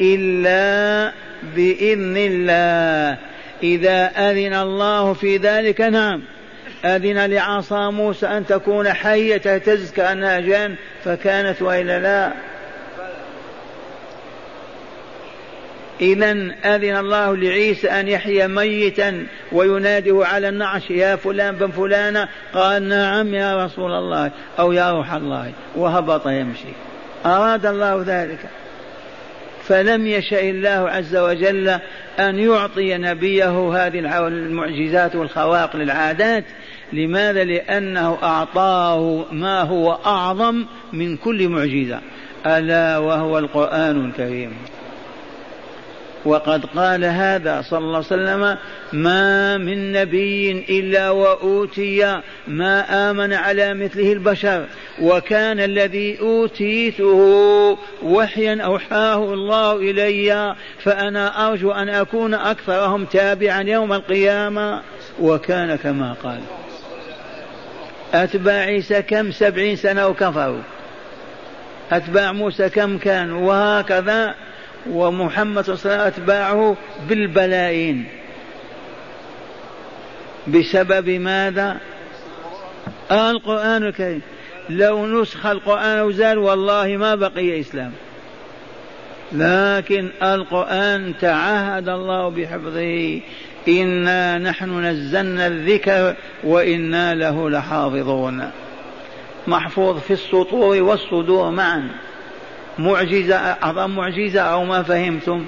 إلا 0.00 1.12
بإذن 1.56 2.16
الله. 2.16 3.31
إذا 3.62 4.06
أذن 4.06 4.54
الله 4.54 5.12
في 5.12 5.36
ذلك 5.36 5.80
نعم. 5.80 6.22
أذن 6.84 7.26
لعصا 7.26 7.90
موسى 7.90 8.26
أن 8.26 8.46
تكون 8.46 8.92
حية 8.92 9.36
تهتز 9.36 9.92
كأنها 9.92 10.40
جان 10.40 10.74
فكانت 11.04 11.62
وإلا 11.62 11.98
لا. 11.98 12.32
إذا 16.00 16.32
أذن 16.64 16.96
الله 16.96 17.36
لعيسى 17.36 17.90
أن 17.90 18.08
يحيى 18.08 18.48
ميتا 18.48 19.26
ويناده 19.52 20.26
على 20.26 20.48
النعش 20.48 20.90
يا 20.90 21.16
فلان 21.16 21.56
بن 21.56 21.70
فلانة. 21.70 22.28
قال 22.54 22.88
نعم 22.88 23.34
يا 23.34 23.64
رسول 23.64 23.92
الله 23.92 24.30
أو 24.58 24.72
يا 24.72 24.92
روح 24.92 25.12
الله. 25.12 25.52
وهبط 25.76 26.26
يمشي. 26.26 26.72
أراد 27.26 27.66
الله 27.66 28.04
ذلك. 28.06 28.38
فلم 29.68 30.06
يشأ 30.06 30.40
الله 30.50 30.68
عز 30.68 31.16
وجل 31.16 31.68
أن 32.18 32.38
يعطي 32.38 32.98
نبيه 32.98 33.86
هذه 33.86 34.26
المعجزات 34.28 35.16
والخواق 35.16 35.76
للعادات. 35.76 36.44
لماذا؟ 36.92 37.44
لأنه 37.44 38.18
أعطاه 38.22 39.24
ما 39.32 39.60
هو 39.62 39.98
أعظم 40.06 40.64
من 40.92 41.16
كل 41.16 41.48
معجزة. 41.48 42.00
ألا 42.46 42.98
وهو 42.98 43.38
القرآن 43.38 44.06
الكريم. 44.06 44.52
وقد 46.24 46.66
قال 46.66 47.04
هذا 47.04 47.62
صلى 47.62 47.78
الله 47.78 47.96
عليه 47.96 48.06
وسلم 48.06 48.56
ما 48.92 49.58
من 49.58 49.92
نبي 49.92 50.50
إلا 50.68 51.10
وأوتي 51.10 52.20
ما 52.48 53.10
آمن 53.10 53.32
على 53.32 53.74
مثله 53.74 54.12
البشر 54.12 54.66
وكان 55.00 55.60
الذي 55.60 56.20
أوتيته 56.20 57.78
وحيا 58.02 58.62
أوحاه 58.62 59.34
الله 59.34 59.76
إلي 59.76 60.56
فأنا 60.78 61.48
أرجو 61.48 61.70
أن 61.70 61.88
أكون 61.88 62.34
أكثرهم 62.34 63.04
تابعا 63.04 63.62
يوم 63.62 63.92
القيامة. 63.92 64.82
وكان 65.20 65.76
كما 65.76 66.14
قال. 66.22 66.40
أتباع 68.14 68.54
عيسى 68.54 69.02
كم؟ 69.02 69.30
سبعين 69.30 69.76
سنة 69.76 70.06
وكفروا. 70.06 70.62
أتباع 71.92 72.32
موسى 72.32 72.68
كم 72.68 72.98
كانوا 72.98 73.48
وهكذا 73.48 74.34
ومحمد 74.90 75.64
صلى 75.64 75.74
الله 75.74 75.84
عليه 75.84 76.02
وسلم 76.02 76.06
أتباعه 76.06 76.76
بالبلايين. 77.08 78.04
بسبب 80.48 81.08
ماذا؟ 81.10 81.76
القرآن 83.10 83.82
الكريم. 83.82 84.22
لو 84.70 85.06
نسخ 85.06 85.46
القرآن 85.46 86.00
وزال 86.00 86.38
والله 86.38 86.96
ما 86.96 87.14
بقي 87.14 87.60
إسلام. 87.60 87.92
لكن 89.32 90.10
القرآن 90.22 91.14
تعهد 91.20 91.88
الله 91.88 92.28
بحفظه. 92.28 93.20
إنا 93.68 94.38
نحن 94.38 94.84
نزلنا 94.84 95.46
الذكر 95.46 96.14
وإنا 96.44 97.14
له 97.14 97.50
لحافظون. 97.50 98.50
محفوظ 99.46 99.98
في 99.98 100.12
السطور 100.12 100.82
والصدور 100.82 101.50
معا. 101.50 101.88
معجزة 102.78 103.36
أعظم 103.36 103.90
معجزة 103.90 104.40
أو 104.40 104.64
ما 104.64 104.82
فهمتم؟ 104.82 105.46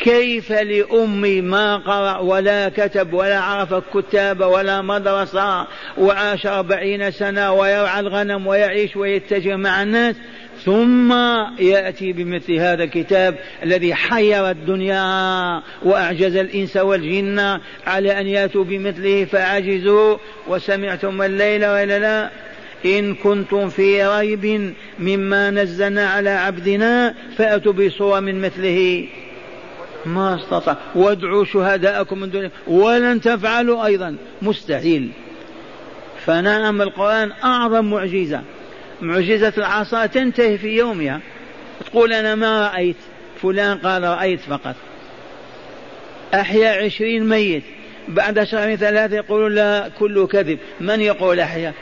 كيف 0.00 0.52
لأمي 0.52 1.40
ما 1.40 1.76
قرأ 1.76 2.18
ولا 2.18 2.68
كتب 2.68 3.12
ولا 3.12 3.40
عرف 3.40 3.74
الكتاب 3.74 4.40
ولا 4.40 4.82
مدرسة 4.82 5.66
وعاش 5.98 6.46
أربعين 6.46 7.10
سنة 7.10 7.52
ويرعى 7.52 8.00
الغنم 8.00 8.46
ويعيش 8.46 8.96
ويتجه 8.96 9.56
مع 9.56 9.82
الناس؟ 9.82 10.16
ثم 10.64 11.12
يأتي 11.58 12.12
بمثل 12.12 12.52
هذا 12.54 12.84
الكتاب 12.84 13.38
الذي 13.62 13.94
حير 13.94 14.50
الدنيا 14.50 15.62
وأعجز 15.82 16.36
الإنس 16.36 16.76
والجن 16.76 17.58
على 17.86 18.20
أن 18.20 18.26
يأتوا 18.26 18.64
بمثله 18.64 19.24
فعجزوا 19.24 20.16
وسمعتم 20.48 21.22
الليل 21.22 21.66
وإلا 21.66 21.98
لا 21.98 22.30
إن 22.84 23.14
كنتم 23.14 23.68
في 23.68 24.06
ريب 24.06 24.74
مما 24.98 25.50
نزلنا 25.50 26.08
على 26.08 26.30
عبدنا 26.30 27.14
فأتوا 27.36 27.72
بصورة 27.72 28.20
من 28.20 28.40
مثله. 28.40 29.06
ما 30.06 30.34
استطاع. 30.34 30.76
وادعوا 30.94 31.44
شهداءكم 31.44 32.20
من 32.20 32.30
دون 32.30 32.50
ولن 32.66 33.20
تفعلوا 33.20 33.86
أيضا. 33.86 34.16
مستحيل. 34.42 35.10
فنعم 36.26 36.82
القرآن 36.82 37.32
أعظم 37.44 37.84
معجزة. 37.84 38.42
معجزة 39.00 39.52
العصا 39.58 40.06
تنتهي 40.06 40.58
في 40.58 40.68
يومها. 40.68 41.20
تقول 41.86 42.12
أنا 42.12 42.34
ما 42.34 42.68
رأيت. 42.68 42.96
فلان 43.42 43.78
قال 43.78 44.02
رأيت 44.02 44.40
فقط. 44.40 44.74
أحيا 46.34 46.84
عشرين 46.84 47.28
ميت. 47.28 47.62
بعد 48.08 48.44
شهر 48.44 48.76
ثلاثة 48.76 49.16
يقولون 49.16 49.54
لا 49.54 49.90
كله 49.98 50.26
كذب. 50.26 50.58
من 50.80 51.00
يقول 51.00 51.40
أحيا؟ 51.40 51.72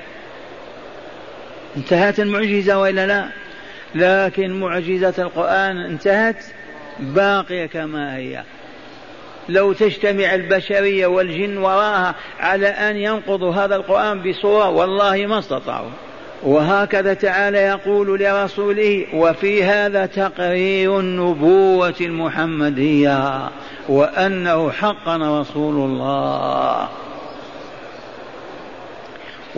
انتهت 1.77 2.21
المعجزة 2.21 2.79
وإلا 2.79 3.07
لا؟ 3.07 3.29
لكن 3.95 4.61
معجزة 4.61 5.15
القرآن 5.19 5.79
انتهت 5.79 6.45
باقية 7.01 7.67
كما 7.67 8.17
هي. 8.17 8.43
لو 9.49 9.73
تجتمع 9.73 10.35
البشرية 10.35 11.07
والجن 11.07 11.59
وراها 11.59 12.15
على 12.41 12.69
أن 12.69 12.97
ينقضوا 12.97 13.55
هذا 13.55 13.77
القرآن 13.77 14.23
بصورة 14.23 14.69
والله 14.69 15.27
ما 15.27 15.39
استطاعوا. 15.39 15.91
وهكذا 16.43 17.15
تعالى 17.15 17.59
يقول 17.59 18.21
لرسوله 18.21 19.07
وفي 19.15 19.65
هذا 19.65 20.07
تقرير 20.07 21.01
النبوة 21.01 21.95
المحمدية 22.01 23.49
وأنه 23.89 24.71
حقا 24.71 25.41
رسول 25.41 25.75
الله. 25.75 26.89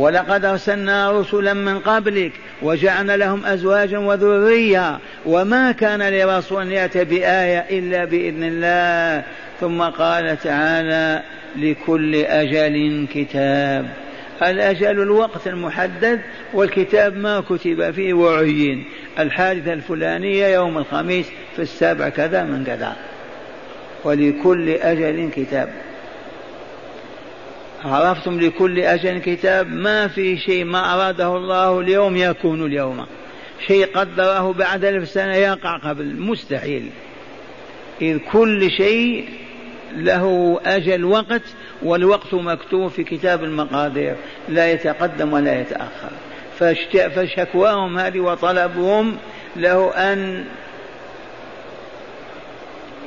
ولقد 0.01 0.45
أرسلنا 0.45 1.21
رسلا 1.21 1.55
من 1.55 1.79
قبلك 1.79 2.33
وجعلنا 2.63 3.17
لهم 3.17 3.47
أزواجا 3.47 3.99
وذرية 3.99 4.99
وما 5.27 5.73
كان 5.73 6.03
لرسول 6.03 6.63
أن 6.63 6.73
يأتي 6.73 7.05
بآية 7.05 7.79
إلا 7.79 8.05
بإذن 8.05 8.45
الله. 8.45 9.25
ثم 9.61 9.83
قال 9.83 10.37
تعالى 10.37 11.23
لكل 11.57 12.15
أجل 12.15 13.07
كتاب. 13.15 13.89
الأجل 14.43 15.03
الوقت 15.03 15.47
المحدد 15.47 16.21
والكتاب 16.55 17.17
ما 17.17 17.41
كتب 17.41 17.91
فيه 17.91 18.15
وعين. 18.15 18.85
الحادثة 19.19 19.73
الفلانية 19.73 20.47
يوم 20.47 20.79
الخميس 20.79 21.27
في 21.57 21.63
السابع 21.63 22.09
كذا 22.09 22.45
من 22.45 22.65
كذا. 22.65 22.97
ولكل 24.05 24.69
أجل 24.69 25.31
كتاب. 25.37 25.69
عرفتم 27.85 28.41
لكل 28.41 28.79
أجل 28.79 29.19
كتاب 29.19 29.73
ما 29.73 30.09
في 30.09 30.39
شيء 30.39 30.65
ما 30.65 30.95
أراده 30.95 31.37
الله 31.37 31.81
اليوم 31.81 32.17
يكون 32.17 32.67
اليوم. 32.67 33.07
شيء 33.67 33.87
قدره 33.95 34.53
بعد 34.53 34.85
ألف 34.85 35.09
سنة 35.09 35.35
يقع 35.35 35.77
قبل. 35.77 36.17
مستحيل. 36.21 36.91
إذ 38.03 38.19
كل 38.33 38.71
شيء 38.71 39.29
له 39.97 40.61
أجل 40.65 41.05
وقت 41.05 41.43
والوقت 41.83 42.35
مكتوب 42.35 42.91
في 42.91 43.05
كتاب 43.05 43.45
المقادير. 43.45 44.17
لا 44.49 44.73
يتقدم 44.73 45.33
ولا 45.33 45.61
يتأخر. 45.61 46.11
فشكواهم 47.11 47.99
هذه 47.99 48.21
وطلبهم 48.21 49.17
له 49.57 49.91
أن 49.95 50.45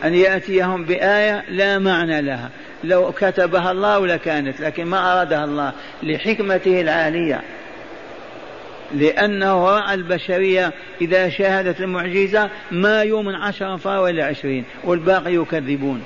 أن 0.04 0.14
يأتيهم 0.14 0.86
بآية 0.86 1.44
لا 1.50 1.80
معنى 1.80 2.22
لها. 2.22 2.50
لو 2.84 3.12
كتبها 3.12 3.72
الله 3.72 4.08
لكانت 4.08 4.62
لكن 4.62 4.86
ما 4.86 5.14
أرادها 5.14 5.46
الله 5.46 5.74
لحكمته 6.04 6.82
العالية. 6.82 7.42
لأنه 8.94 9.70
رأى 9.70 9.94
البشرية 9.94 10.74
إذا 11.02 11.30
شاهدت 11.30 11.80
المعجزة 11.80 12.50
ما 12.72 13.02
يوم 13.02 13.30
عشر 13.36 13.80
ولا 13.86 14.26
عشرين 14.26 14.66
والباقي 14.84 15.34
يكذبون. 15.34 16.04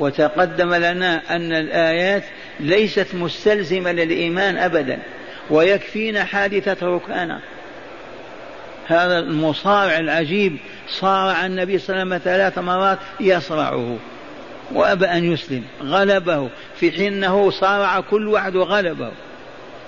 وتقدم 0.00 0.74
لنا 0.74 1.36
أن 1.36 1.52
الآيات 1.52 2.22
ليست 2.60 3.14
مستلزمة 3.14 3.92
للإيمان 3.92 4.56
أبدا 4.56 4.98
ويكفينا 5.50 6.24
حادثة 6.24 6.86
ركانة. 6.86 7.40
هذا 8.86 9.18
المصارع 9.18 9.98
العجيب 9.98 10.56
صارع 10.88 11.46
النبي 11.46 11.78
صلى 11.78 12.02
الله 12.02 12.14
عليه 12.14 12.16
وسلم 12.16 12.32
ثلاث 12.32 12.58
مرات 12.58 12.98
يصرعه. 13.20 13.96
وأبى 14.74 15.06
أن 15.06 15.32
يسلم. 15.32 15.62
غلبه. 15.82 16.48
في 16.76 16.92
حين 16.92 17.12
أنه 17.12 17.50
صارع 17.50 18.00
كل 18.00 18.28
واحد 18.28 18.56
وغلبه. 18.56 19.10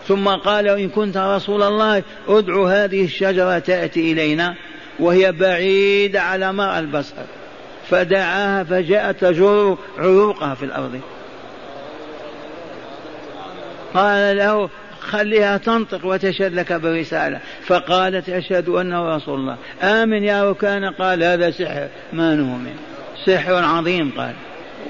ثم 0.09 0.29
قال 0.29 0.68
إن 0.68 0.88
كنت 0.88 1.16
رسول 1.16 1.62
الله 1.62 2.03
ادعو 2.29 2.66
هذه 2.66 3.05
الشجرة 3.05 3.59
تأتي 3.59 4.12
إلينا. 4.12 4.55
وهي 4.99 5.33
بعيدة 5.33 6.23
على 6.23 6.53
مرء 6.53 6.79
البصر. 6.79 7.14
فدعاها 7.90 8.64
فجاءت 8.64 9.20
تجر 9.20 9.77
عروقها 9.99 10.55
في 10.55 10.64
الأرض. 10.64 11.01
قال 13.94 14.37
له 14.37 14.68
خليها 15.01 15.57
تنطق 15.57 16.07
وتشهد 16.07 16.55
لك 16.55 16.73
برسالة. 16.73 17.40
فقالت 17.66 18.29
أشهد 18.29 18.68
أنه 18.68 19.16
رسول 19.16 19.40
الله. 19.40 19.57
آمن 19.83 20.25
يا 20.25 20.51
ركان. 20.51 20.85
قال 20.85 21.25
هذا 21.25 21.51
سحر 21.51 21.88
ما 22.12 22.35
نؤمن. 22.35 22.77
سحر 23.27 23.55
عظيم. 23.55 24.12
قال 24.16 24.33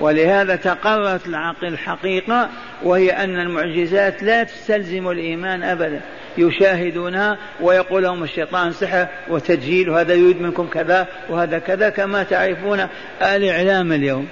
ولهذا 0.00 0.56
تقررت 0.56 1.26
الحقيقة 1.62 2.48
وهي 2.82 3.10
أن 3.10 3.40
المعجزات 3.40 4.22
لا 4.22 4.42
تستلزم 4.42 5.10
الإيمان 5.10 5.62
أبدا. 5.62 6.00
يشاهدونها 6.38 7.38
ويقول 7.60 8.02
لهم 8.02 8.22
الشيطان 8.22 8.72
سحر 8.72 9.06
وتجهيل 9.28 9.90
وهذا 9.90 10.14
يريد 10.14 10.40
منكم 10.40 10.66
كذا 10.66 11.06
وهذا 11.28 11.58
كذا 11.58 11.88
كما 11.88 12.22
تعرفون 12.22 12.86
الإعلام 13.22 13.92
اليوم 13.92 14.28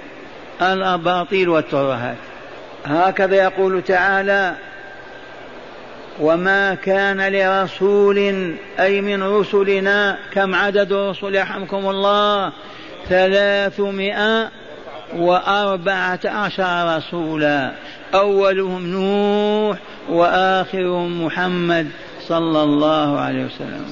الأباطيل 0.61 1.49
والترهات. 1.49 2.17
هكذا 2.85 3.35
يقول 3.35 3.81
تعالى 3.81 4.55
وما 6.19 6.75
كان 6.75 7.21
لرسول 7.33 8.17
أي 8.79 9.01
من 9.01 9.23
رسلنا 9.23 10.17
كم 10.33 10.55
عدد 10.55 10.91
الرسل 10.91 11.35
يرحمكم 11.35 11.89
الله؟ 11.89 12.51
ثلاثمائة 13.09 14.49
وأربعة 15.17 16.19
عشر 16.25 16.97
رسولا. 16.97 17.71
أولهم 18.13 18.87
نوح 18.87 19.77
وآخرهم 20.09 21.25
محمد 21.25 21.87
صلى 22.27 22.63
الله 22.63 23.19
عليه 23.19 23.45
وسلم. 23.45 23.85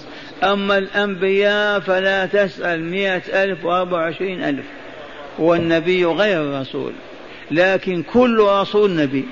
أما 0.44 0.78
الأنبياء 0.78 1.80
فلا 1.80 2.26
تسأل 2.26 2.84
مئة 2.84 3.44
ألف 3.44 3.66
وأربع 3.66 3.98
وعشرين 3.98 4.44
ألف. 4.44 4.66
والنبي 5.40 6.06
غير 6.06 6.42
الرسول. 6.42 6.94
لكن 7.52 8.04
كل 8.04 8.40
رسول 8.40 8.96
نبي. 8.96 9.26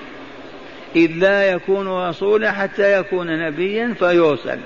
إذ 0.96 1.12
لا 1.12 1.52
يكون 1.52 1.88
رسولا 1.88 2.52
حتى 2.52 3.00
يكون 3.00 3.48
نبيا 3.48 3.96
فيرسل. 4.00 4.60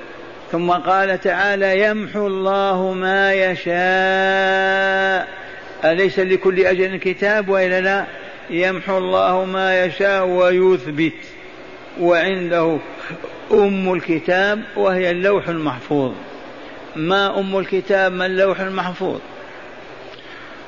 ثم 0.52 0.72
قال 0.72 1.22
تعالى 1.22 1.82
يمحو 1.82 2.28
الله 2.28 2.94
ما 2.94 3.34
يشاء. 3.34 5.43
أليس 5.86 6.19
لكل 6.19 6.60
أجل 6.60 6.98
كتاب 6.98 7.50
وإلا 7.50 7.82
لا؟ 7.82 8.06
يمحو 8.50 8.98
الله 8.98 9.46
ما 9.46 9.86
يشاء 9.86 10.28
ويثبت. 10.28 11.13
وعنده 12.00 12.78
أم 13.52 13.93
الكتاب 13.93 14.63
وهي 14.76 15.12
اللوح 15.12 15.48
المحفوظ. 15.48 16.12
ما 16.96 17.39
أم 17.39 17.58
الكتاب؟ 17.58 18.12
ما 18.12 18.26
اللوح 18.26 18.60
المحفوظ؟ 18.60 19.19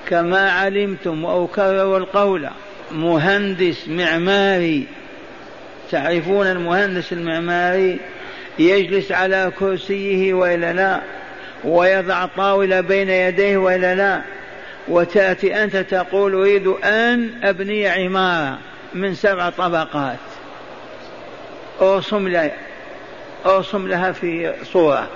كما 0.07 0.51
علمتم 0.51 1.45
كرروا 1.45 1.97
القول 1.97 2.49
مهندس 2.91 3.87
معماري. 3.87 4.85
تعرفون 5.91 6.47
المهندس 6.47 7.13
المعماري 7.13 7.99
يجلس 8.59 9.11
على 9.11 9.51
كرسيه 9.59 10.33
وإلا 10.33 10.73
لا؟ 10.73 11.01
ويضع 11.63 12.25
طاولة 12.25 12.81
بين 12.81 13.09
يديه 13.09 13.57
وإلا 13.57 13.95
لا؟ 13.95 14.21
وتأتي 14.87 15.63
أنت 15.63 15.77
تقول 15.77 16.33
أريد 16.33 16.67
أن 16.67 17.29
أبني 17.43 17.87
عمارة 17.87 18.57
من 18.93 19.15
سبع 19.15 19.49
طبقات. 19.49 20.17
أرسم 21.81 22.27
لها 22.27 22.51
أرسم 23.45 23.87
لها 23.87 24.11
في 24.11 24.53
صورة. 24.63 25.07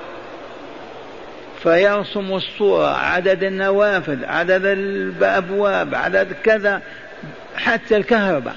فيرسم 1.63 2.33
الصورة 2.33 2.97
عدد 2.97 3.43
النوافذ 3.43 4.25
عدد 4.25 4.65
الأبواب 4.65 5.95
عدد 5.95 6.33
كذا 6.43 6.81
حتى 7.55 7.97
الكهرباء. 7.97 8.55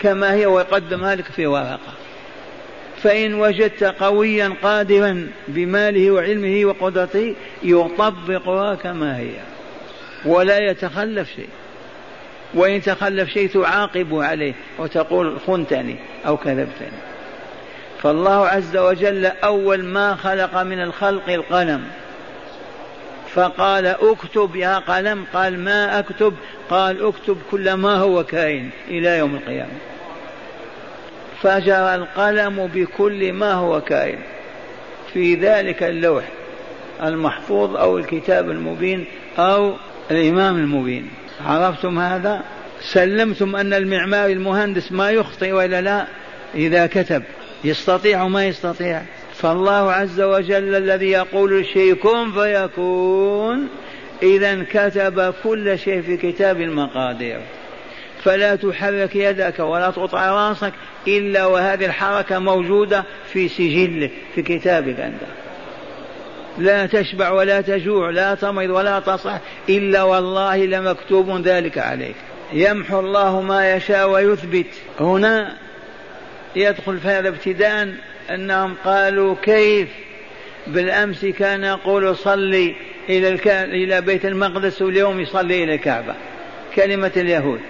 كما 0.00 0.32
هي 0.32 0.46
ويقدمها 0.46 1.14
لك 1.14 1.24
في 1.24 1.46
ورقة. 1.46 2.01
فإن 3.02 3.34
وجدت 3.34 3.84
قويا 3.84 4.54
قادرا 4.62 5.28
بماله 5.48 6.10
وعلمه 6.10 6.64
وقدرته 6.64 7.34
يطبقها 7.62 8.74
كما 8.74 9.18
هي 9.18 9.34
ولا 10.24 10.58
يتخلف 10.58 11.28
شيء. 11.36 11.48
وإن 12.54 12.82
تخلف 12.82 13.30
شيء 13.30 13.48
تعاقب 13.48 14.14
عليه 14.14 14.54
وتقول 14.78 15.40
خنتني 15.46 15.96
أو 16.26 16.36
كذبتني. 16.36 16.98
فالله 18.02 18.46
عز 18.46 18.76
وجل 18.76 19.26
أول 19.26 19.84
ما 19.84 20.14
خلق 20.14 20.62
من 20.62 20.82
الخلق 20.82 21.28
القلم. 21.28 21.84
فقال 23.34 23.86
اكتب 23.86 24.56
يا 24.56 24.78
قلم 24.78 25.24
قال 25.34 25.58
ما 25.58 25.98
أكتب؟ 25.98 26.34
قال 26.70 27.06
اكتب 27.06 27.38
كل 27.50 27.72
ما 27.72 27.94
هو 27.94 28.24
كائن 28.24 28.70
إلى 28.88 29.18
يوم 29.18 29.34
القيامة. 29.34 29.72
فجر 31.42 31.94
القلم 31.94 32.70
بكل 32.74 33.32
ما 33.32 33.52
هو 33.52 33.80
كائن. 33.80 34.18
في 35.12 35.34
ذلك 35.34 35.82
اللوح 35.82 36.24
المحفوظ 37.02 37.76
أو 37.76 37.98
الكتاب 37.98 38.50
المبين 38.50 39.04
أو 39.38 39.74
الإمام 40.10 40.56
المبين. 40.56 41.10
عرفتم 41.46 41.98
هذا؟ 41.98 42.42
سلمتم 42.80 43.56
أن 43.56 43.72
المعماري 43.72 44.32
المهندس 44.32 44.92
ما 44.92 45.10
يخطئ 45.10 45.52
وإلا 45.52 45.80
لا؟ 45.80 46.06
إذا 46.54 46.86
كتب. 46.86 47.22
يستطيع 47.64 48.28
ما 48.28 48.46
يستطيع؟ 48.46 49.02
فالله 49.34 49.92
عز 49.92 50.20
وجل 50.20 50.74
الذي 50.74 51.10
يقول 51.10 51.58
الشيء 51.58 51.94
كن 51.94 52.32
فيكون. 52.32 53.68
إذا 54.22 54.64
كتب 54.70 55.34
كل 55.44 55.78
شيء 55.78 56.02
في 56.02 56.16
كتاب 56.16 56.60
المقادير. 56.60 57.40
فلا 58.24 58.56
تحرك 58.56 59.16
يدك 59.16 59.58
ولا 59.58 59.90
تقطع 59.90 60.30
راسك 60.30 60.72
إلا 61.08 61.46
وهذه 61.46 61.86
الحركة 61.86 62.38
موجودة 62.38 63.04
في 63.32 63.48
سجلك 63.48 64.10
في 64.34 64.42
كتابك 64.42 65.00
أنت. 65.00 65.22
لا 66.58 66.86
تشبع 66.86 67.30
ولا 67.30 67.60
تجوع 67.60 68.10
لا 68.10 68.34
تمرض 68.34 68.70
ولا 68.70 69.00
تصح 69.00 69.38
إلا 69.68 70.02
والله 70.02 70.64
لمكتوب 70.64 71.46
ذلك 71.46 71.78
عليك. 71.78 72.14
يمحو 72.52 73.00
الله 73.00 73.40
ما 73.40 73.72
يشاء 73.72 74.10
ويثبت. 74.10 74.66
هنا 75.00 75.56
يدخل 76.56 76.98
في 76.98 77.08
هذا 77.08 77.28
ابتداء 77.28 77.94
أنهم 78.30 78.74
قالوا 78.84 79.34
كيف؟ 79.42 79.88
بالأمس 80.66 81.24
كان 81.24 81.64
يقول 81.64 82.16
صلي 82.16 82.74
إلى. 83.08 83.38
إلى 83.64 84.00
بيت 84.00 84.24
المقدس 84.24 84.82
واليوم 84.82 85.20
يصلي 85.20 85.64
إلى 85.64 85.74
الكعبة. 85.74 86.14
كلمة 86.74 87.12
اليهود. 87.16 87.60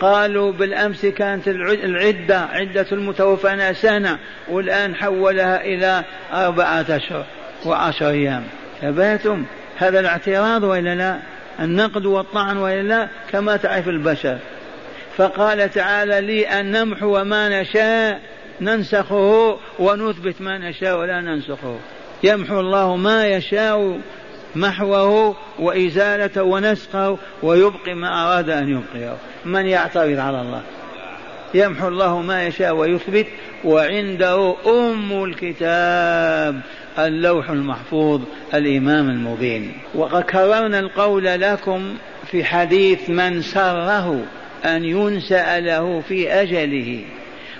قالوا 0.00 0.52
بالأمس 0.52 1.06
كانت 1.06 1.48
العدة 1.48 2.40
عدة 2.40 2.86
المتوفى 2.92 3.74
سنة 3.74 4.18
والآن 4.48 4.94
حولها 4.94 5.64
إلى 5.64 6.04
أربعة 6.32 6.86
أشهر 6.90 7.24
وعشر 7.66 8.08
أيام. 8.08 8.44
ثباتم 8.80 9.44
هذا 9.76 10.00
الاعتراض 10.00 10.62
وإلا 10.62 10.94
لا؟ 10.94 11.18
النقد 11.60 12.06
والطعن 12.06 12.56
وإلا 12.56 12.82
لا؟ 12.82 13.08
كما 13.32 13.56
تعرف 13.56 13.88
البشر. 13.88 14.38
فقال 15.16 15.70
تعالى 15.70 16.20
لي 16.20 16.48
أن 16.48 16.70
نمحو 16.70 17.24
ما 17.24 17.60
نشاء 17.60 18.20
ننسخه 18.60 19.58
ونثبت 19.78 20.40
ما 20.40 20.58
نشاء 20.58 20.98
ولا 20.98 21.20
ننسخه. 21.20 21.78
يمحو 22.22 22.60
الله 22.60 22.96
ما 22.96 23.26
يشاء 23.26 23.98
محوه 24.56 25.36
وإزالته 25.58 26.42
ونسخه 26.42 27.18
ويبقي 27.42 27.94
ما 27.94 28.24
أراد 28.24 28.50
أن 28.50 28.68
يبقيه. 28.68 29.16
من 29.44 29.66
يعترض 29.66 30.18
على 30.18 30.40
الله؟ 30.40 30.62
يمحو 31.54 31.88
الله 31.88 32.20
ما 32.20 32.46
يشاء 32.46 32.74
ويثبت 32.74 33.26
وعنده 33.64 34.54
أم 34.66 35.24
الكتاب 35.24 36.60
اللوح 36.98 37.50
المحفوظ 37.50 38.20
الإمام 38.54 39.10
المبين. 39.10 39.72
وقد 39.94 40.22
كررنا 40.22 40.78
القول 40.78 41.24
لكم 41.24 41.94
في 42.30 42.44
حديث 42.44 43.10
من 43.10 43.42
سره 43.42 44.24
أن 44.64 44.84
ينسأ 44.84 45.60
له 45.60 46.00
في 46.00 46.32
أجله 46.32 47.04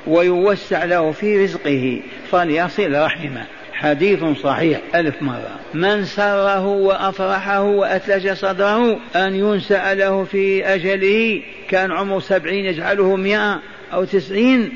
ويوسع 0.07 0.85
له 0.85 1.13
في 1.13 1.45
رزقه 1.45 2.03
فليصل 2.31 3.03
رحمه. 3.03 3.47
حديث 3.77 4.25
صحيح. 4.43 4.81
ألف 4.95 5.23
مرة. 5.23 5.59
من 5.75 6.05
سره 6.05 6.67
وأفرحه 6.67 7.63
وأثلج 7.63 8.33
صدره 8.33 8.99
أن 9.17 9.35
ينسأ 9.35 9.95
له 9.95 10.25
في 10.25 10.65
أجله. 10.65 11.43
كان 11.69 11.93
عمره 11.93 12.21
سبعين 12.21 12.65
يجعله 12.65 13.17
مئة 13.17 13.61
أو 13.93 14.05
تسعين. 14.05 14.73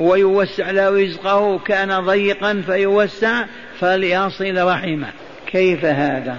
ويوسع 0.00 0.70
له 0.70 1.02
رزقه. 1.02 1.58
كان 1.58 2.00
ضيقا 2.00 2.62
فيوسع 2.66 3.44
فليصل 3.80 4.66
رحمه. 4.66 5.08
كيف 5.46 5.84
هذا؟ 5.84 6.36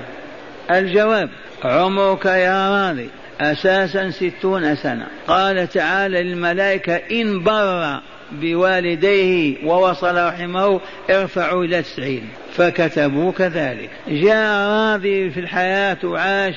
الجواب 0.71 1.29
عمرك 1.63 2.25
يا 2.25 2.87
راضي 2.87 3.09
أساسا 3.41 4.09
ستون 4.09 4.75
سنة. 4.75 5.07
قال 5.27 5.67
تعالى 5.69 6.23
للملائكة 6.23 6.95
إن 6.95 7.43
بر 7.43 8.01
بوالديه 8.31 9.65
ووصل 9.65 10.27
رحمه 10.27 10.79
ارفعوا 11.09 11.63
إلى 11.63 11.81
تسعين 11.81 12.29
فكتبوا 12.53 13.31
كذلك. 13.31 13.89
جاء 14.07 14.69
راضي 14.69 15.29
في 15.29 15.39
الحياة 15.39 15.97
وعاش. 16.03 16.55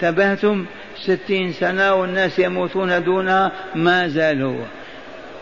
تبهتم 0.00 0.66
ستين 0.96 1.52
سنة 1.52 1.94
والناس 1.94 2.38
يموتون 2.38 3.04
دونها 3.04 3.52
ما 3.74 4.08
زال 4.08 4.42
هو 4.42 4.60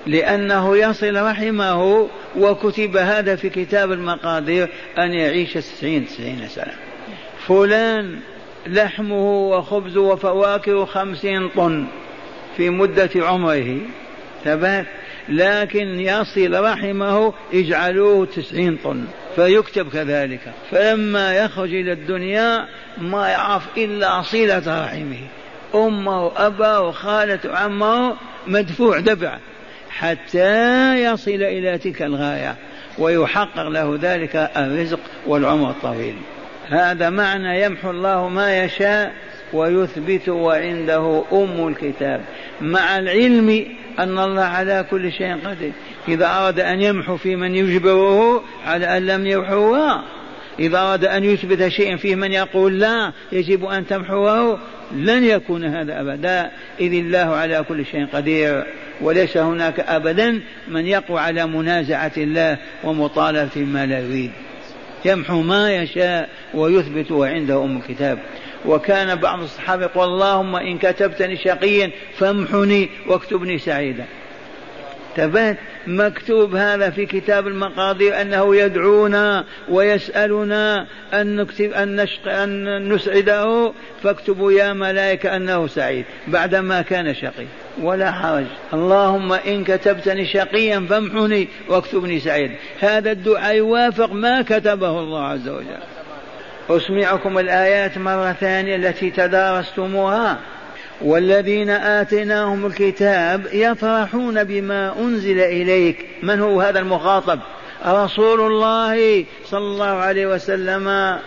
لأنه 0.07 0.77
يصل 0.77 1.23
رحمه 1.23 2.09
وكتب 2.37 2.97
هذا 2.97 3.37
في 3.37 3.51
كتاب 3.51 3.93
المقادير 3.93 4.69
أن 4.99 5.13
يعيش 5.13 5.53
تسعين 5.53 6.07
تسعين 6.07 6.49
سنة. 6.49 6.73
فلان 7.47 8.19
لحمه 8.67 9.49
وخبزه 9.49 10.01
وفواكه 10.01 10.85
خمسين 10.85 11.49
طن 11.49 11.87
في 12.57 12.71
مدة 12.71 13.11
عمره. 13.17 13.79
ثبات 14.45 14.87
لكن 15.29 16.01
يصل 16.01 16.65
رحمه 16.65 17.33
اجعلوه 17.55 18.27
تسعين 18.27 18.79
طن 18.85 19.05
فيكتب 19.37 19.89
كذلك. 19.89 20.41
فلما 20.71 21.37
يخرج 21.37 21.75
إلى 21.75 21.93
الدنيا 21.93 22.67
ما 22.99 23.29
يعرف 23.29 23.63
إلا 23.77 24.23
صلة 24.23 24.85
رحمه. 24.85 25.27
أمه 25.75 26.47
أباه 26.47 26.91
خالة 26.91 27.41
عمه 27.45 28.17
مدفوع 28.47 29.01
دفع 29.01 29.39
حتى 29.91 30.95
يصل 31.05 31.31
إلى 31.31 31.79
تلك 31.79 32.03
الغاية 32.03 32.57
ويحقق 32.99 33.69
له 33.69 33.99
ذلك 34.03 34.51
الرزق 34.57 35.01
والعمر 35.27 35.71
الطويل. 35.71 36.15
هذا 36.69 37.11
معنى 37.11 37.63
يمحو 37.63 37.91
الله 37.91 38.29
ما 38.29 38.65
يشاء 38.65 39.13
ويثبت 39.53 40.29
وعنده 40.29 41.23
أم 41.33 41.69
الكتاب. 41.69 42.21
مع 42.61 42.99
العلم 42.99 43.67
أن 43.99 44.19
الله 44.19 44.43
على 44.43 44.87
كل 44.91 45.13
شيء 45.13 45.37
قدير. 45.45 45.73
إذا 46.09 46.27
أراد 46.27 46.61
أن 46.61 46.81
يمحو 46.83 47.17
في 47.17 47.37
من 47.37 47.55
يجبره 47.55 48.45
على 48.67 48.97
أن 48.97 49.07
لم 49.07 49.27
يمحوها 49.27 50.05
إذا 50.59 50.79
أراد 50.79 51.05
أن 51.05 51.25
يثبت 51.25 51.69
شيئا 51.69 51.97
فيه 51.97 52.15
من 52.15 52.33
يقول 52.33 52.81
لا 52.81 53.13
يجب 53.33 53.65
أن 53.65 53.87
تمحوه. 53.87 54.59
لن 54.93 55.25
يكون 55.25 55.65
هذا 55.65 56.01
أبدا. 56.01 56.51
إذ 56.81 56.93
الله 56.93 57.35
على 57.37 57.65
كل 57.69 57.87
شيء 57.87 58.07
قدير. 58.07 58.67
وليس 59.01 59.37
هناك 59.37 59.81
أبدا 59.81 60.41
من 60.69 60.87
يقوى 60.87 61.21
على 61.21 61.47
منازعة 61.47 62.13
الله 62.17 62.59
ومطالبة 62.85 63.57
ما 63.57 63.87
لا 63.87 64.01
يريد. 64.01 64.31
يمحو 65.05 65.43
ما 65.43 65.77
يشاء 65.77 66.29
ويثبت 66.55 67.11
وعنده 67.11 67.65
أم 67.65 67.77
الكتاب. 67.77 68.19
وكان 68.67 69.15
بعض 69.15 69.43
الصحابة 69.43 69.85
يقول 69.85 70.05
اللهم 70.05 70.57
إن 70.57 70.79
كتبتني 70.79 71.37
شقيا 71.37 71.91
فامحني 72.19 72.89
واكتبني 73.07 73.59
سعيدا. 73.59 74.05
تبات 75.17 75.57
مكتوب 75.87 76.55
هذا 76.55 76.91
في 76.91 77.07
كتاب 77.07 77.47
المقادير 77.47 78.21
أنه 78.21 78.57
يدعونا 78.57 79.45
ويسألنا 79.69 80.87
أن 81.15 81.37
نكتب 81.37 81.73
أن, 81.73 82.03
نشق 82.03 82.33
أن 82.33 82.93
نسعده 82.93 83.73
فاكتبوا 84.03 84.53
يا 84.53 84.73
ملائكة 84.73 85.37
أنه 85.37 85.67
سعيد 85.67 86.05
بعدما 86.29 86.83
كان 86.83 87.15
شقي 87.15 87.47
ولا 87.83 88.13
حرج. 88.13 88.45
اللهم 88.73 89.33
إن 89.33 89.65
كتبتني 89.65 90.27
شقيا 90.27 90.87
فامحني 90.91 91.49
واكتبني 91.69 92.21
سعيد 92.21 92.51
هذا 92.81 93.11
الدعاء 93.11 93.55
يوافق 93.55 94.13
ما 94.13 94.43
كتبه 94.43 95.01
الله 95.01 95.23
عز 95.23 95.49
وجل. 95.49 95.96
أسمعكم 96.71 97.39
الآيات 97.39 97.99
مرة 97.99 98.33
ثانية 98.33 98.77
التي 98.77 99.11
تدارستموها. 99.11 100.39
والذين 101.01 101.71
آتيناهم 101.71 102.67
الكتاب 102.67 103.47
يفرحون 103.53 104.45
بما 104.45 104.99
أنزل 104.99 105.41
إليك. 105.41 106.07
من 106.23 106.41
هو 106.41 106.61
هذا 106.61 106.79
المخاطب؟ 106.79 107.41
رسول 107.87 108.41
الله 108.41 109.25
صلى 109.45 109.59
الله 109.59 109.85
عليه 109.85 110.27
وسلم. 110.27 111.19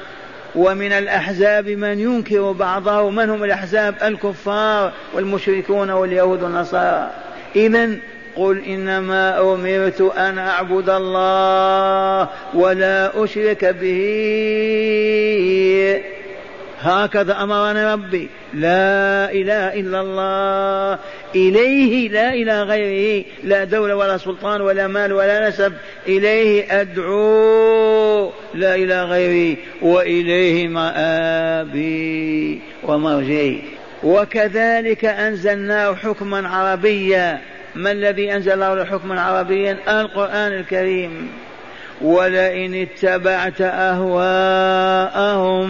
ومن 0.55 0.91
الأحزاب 0.91 1.69
من 1.69 1.99
ينكر 1.99 2.51
بعضه. 2.51 3.09
من 3.09 3.29
هم 3.29 3.43
الأحزاب؟ 3.43 3.95
الكفار 4.03 4.91
والمشركون 5.13 5.89
واليهود 5.89 6.43
والنصارى. 6.43 7.11
إذا 7.55 7.89
قل 8.39 8.63
إنما 8.65 9.53
أمرت 9.53 10.01
أن 10.01 10.37
أعبد 10.37 10.89
الله 10.89 12.29
ولا 12.53 13.23
أشرك 13.23 13.65
به. 13.65 13.99
هكذا 16.81 17.43
أمرني 17.43 17.93
ربي. 17.93 18.29
لا 18.53 19.31
إله 19.31 19.79
إلا 19.79 20.01
الله. 20.01 20.99
إليه 21.35 22.09
لا 22.09 22.33
إلى 22.33 22.63
غيره. 22.63 23.25
لا 23.43 23.63
دولة 23.63 23.95
ولا 23.95 24.17
سلطان 24.17 24.61
ولا 24.61 24.87
مال 24.87 25.13
ولا 25.13 25.49
نسب. 25.49 25.73
إليه 26.07 26.81
أدعو. 26.81 28.31
لا 28.53 28.75
إلى 28.75 29.03
غيره 29.03 29.57
وإليه 29.81 30.67
مآبي 30.67 32.61
ومرجعي. 32.83 33.61
وكذلك 34.03 35.05
أنزلناه 35.05 35.95
حكما 35.95 36.49
عربيا. 36.49 37.41
ما 37.75 37.91
الذي 37.91 38.35
أنزل 38.35 38.63
الله 38.63 38.85
حكما 38.85 39.21
عربيا 39.21 40.01
القرآن 40.01 40.53
الكريم. 40.53 41.31
ولئن 42.01 42.73
اتبعت 42.73 43.61
أهواءهم 43.61 45.69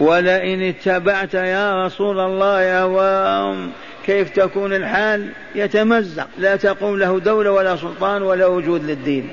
ولئن 0.00 0.62
اتبعت 0.62 1.34
يا 1.34 1.86
رسول 1.86 2.20
الله 2.20 2.62
أهواءهم 2.62 3.70
كيف 4.06 4.30
تكون 4.30 4.74
الحال؟ 4.74 5.28
يتمزق. 5.54 6.26
لا 6.38 6.56
تقوم 6.56 6.98
له 6.98 7.20
دولة 7.20 7.50
ولا 7.50 7.76
سلطان 7.76 8.22
ولا 8.22 8.46
وجود 8.46 8.84
للدين. 8.84 9.30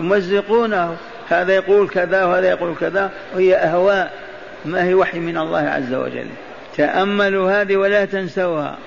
يمزقونه. 0.00 0.96
هذا 1.28 1.54
يقول 1.54 1.88
كذا 1.88 2.24
وهذا 2.24 2.48
يقول 2.48 2.74
كذا. 2.80 3.10
وهي 3.34 3.56
أهواء. 3.56 4.12
ما 4.64 4.84
هي 4.84 4.94
وحي 4.94 5.18
من 5.18 5.38
الله 5.38 5.58
عز 5.58 5.94
وجل. 5.94 6.26
تأملوا 6.76 7.60
هذه 7.60 7.76
ولا 7.76 8.04
تنسوها. 8.04 8.78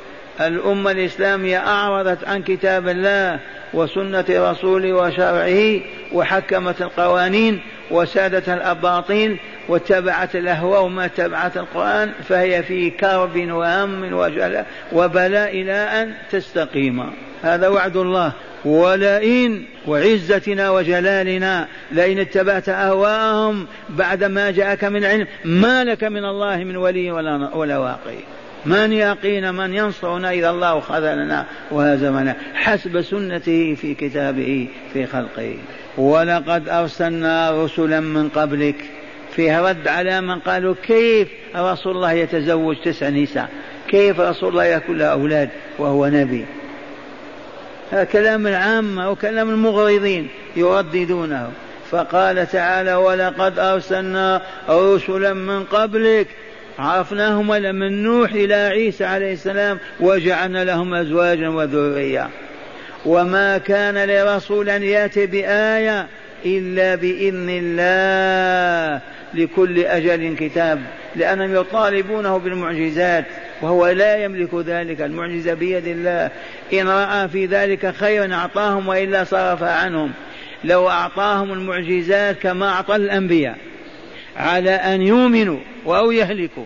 الأمة 0.41 0.91
الإسلامية 0.91 1.58
أعرضت 1.58 2.28
عن 2.28 2.43
كتاب 2.43 2.88
الله 2.88 3.39
وسنة 3.74 4.26
رسوله 4.30 4.93
وشرعه 4.93 5.80
وحكمت 6.13 6.82
القوانين 6.82 7.62
وسادت 7.91 8.50
الأباطيل 8.50 9.39
واتبعت 9.67 10.36
الأهواء 10.36 10.84
وما 10.84 11.06
اتبعت 11.06 11.58
القرآن 11.58 12.12
فهي 12.30 12.63
في 12.63 12.89
كرب 12.89 13.38
وهم 13.52 14.13
وجلاء 14.13 14.65
وبلاء 14.91 15.50
إلى 15.50 15.74
أن 15.74 16.13
تستقيم. 16.32 17.13
هذا 17.43 17.67
وعد 17.67 17.98
الله. 17.98 18.32
ولئن 18.65 19.63
وعزتنا 19.88 20.69
وجلالنا 20.69 21.67
لئن 21.91 22.19
اتبعت 22.19 22.69
أهواءهم 22.69 23.67
بعد 23.89 24.24
ما 24.24 24.52
جاءك 24.52 24.84
من 24.84 25.06
علم 25.06 25.28
ما 25.46 25.84
لك 25.84 26.04
من 26.04 26.26
الله 26.26 26.63
من 26.63 26.76
ولي 26.78 27.12
ولا, 27.12 27.56
ولا 27.56 27.78
واقي. 27.78 28.42
من 28.65 28.93
يقينا 28.93 29.52
من 29.52 29.73
ينصرنا 29.73 30.32
إذا 30.32 30.49
الله 30.49 30.80
خذلنا 30.80 31.45
وهزمنا؟ 31.71 32.36
حسب 32.54 33.02
سنته 33.02 33.76
في 33.76 33.93
كتابه 33.93 34.67
في 34.93 35.06
خلقه. 35.06 35.56
ولقد 35.97 36.69
أرسلنا 36.69 37.63
رسلا 37.63 37.99
من 37.99 38.30
قبلك. 38.30 38.76
فيها 39.36 39.69
رد 39.69 39.88
على 39.88 40.21
من 40.21 40.39
قالوا 40.39 40.76
كيف 40.84 41.28
رسول 41.56 41.95
الله 41.95 42.12
يتزوج 42.12 42.76
تسع 42.86 43.10
نساء؟ 43.10 43.49
كيف 43.88 44.19
رسول 44.19 44.49
الله 44.49 44.82
له 44.89 45.06
أولاد 45.06 45.49
وهو 45.80 46.08
نبي؟ 46.08 46.45
هذا 47.91 48.04
كلام 48.04 48.47
العامة 48.47 49.10
وكلام 49.10 49.49
المغرضين 49.49 50.30
يرددونه. 50.56 51.52
فقال 51.91 52.47
تعالى 52.47 52.95
ولقد 52.95 53.60
أرسلنا 53.60 54.41
رسلا 54.69 55.34
من 55.34 55.63
قبلك. 55.63 56.28
عرفناهم 56.79 57.47
من 57.75 58.03
نوح 58.03 58.31
إلى 58.31 58.53
عيسى 58.53 59.05
عليه 59.05 59.33
السلام 59.33 59.79
وجعلنا 59.99 60.63
لهم 60.63 60.93
أزواجا 60.93 61.49
وذرية. 61.49 62.29
وما 63.05 63.57
كان 63.57 64.09
لرسول 64.09 64.69
أن 64.69 64.83
يأتي 64.83 65.25
بآية 65.25 66.07
إلا 66.45 66.95
بإذن 66.95 67.47
الله 67.49 69.01
لكل 69.33 69.79
أجل 69.79 70.36
كتاب 70.36 70.81
لأنهم 71.15 71.55
يطالبونه 71.55 72.38
بالمعجزات 72.38 73.25
وهو 73.62 73.88
لا 73.88 74.23
يملك 74.23 74.55
ذلك 74.55 75.01
المعجزة 75.01 75.53
بيد 75.53 75.88
الله. 75.88 76.31
إن 76.73 76.88
رأى 76.88 77.27
في 77.27 77.45
ذلك 77.45 77.95
خيرا 77.95 78.33
أعطاهم 78.33 78.88
وإلا 78.88 79.23
صرف 79.23 79.63
عنهم. 79.63 80.12
لو 80.63 80.89
أعطاهم 80.89 81.53
المعجزات 81.53 82.39
كما 82.39 82.69
أعطى 82.69 82.95
الأنبياء. 82.95 83.57
على 84.38 84.71
أن 84.71 85.01
يؤمنوا 85.01 85.59
أو 85.86 86.12
يهلكوا. 86.12 86.65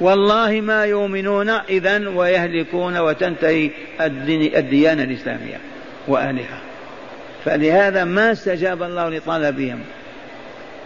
والله 0.00 0.60
ما 0.60 0.84
يؤمنون 0.84 1.50
إذا 1.50 2.08
ويهلكون 2.08 2.98
وتنتهي 2.98 3.70
الديانة 4.56 5.02
الإسلامية 5.02 5.60
وأهلها. 6.08 6.60
فلهذا 7.44 8.04
ما 8.04 8.32
استجاب 8.32 8.82
الله 8.82 9.08
لطلبهم. 9.08 9.80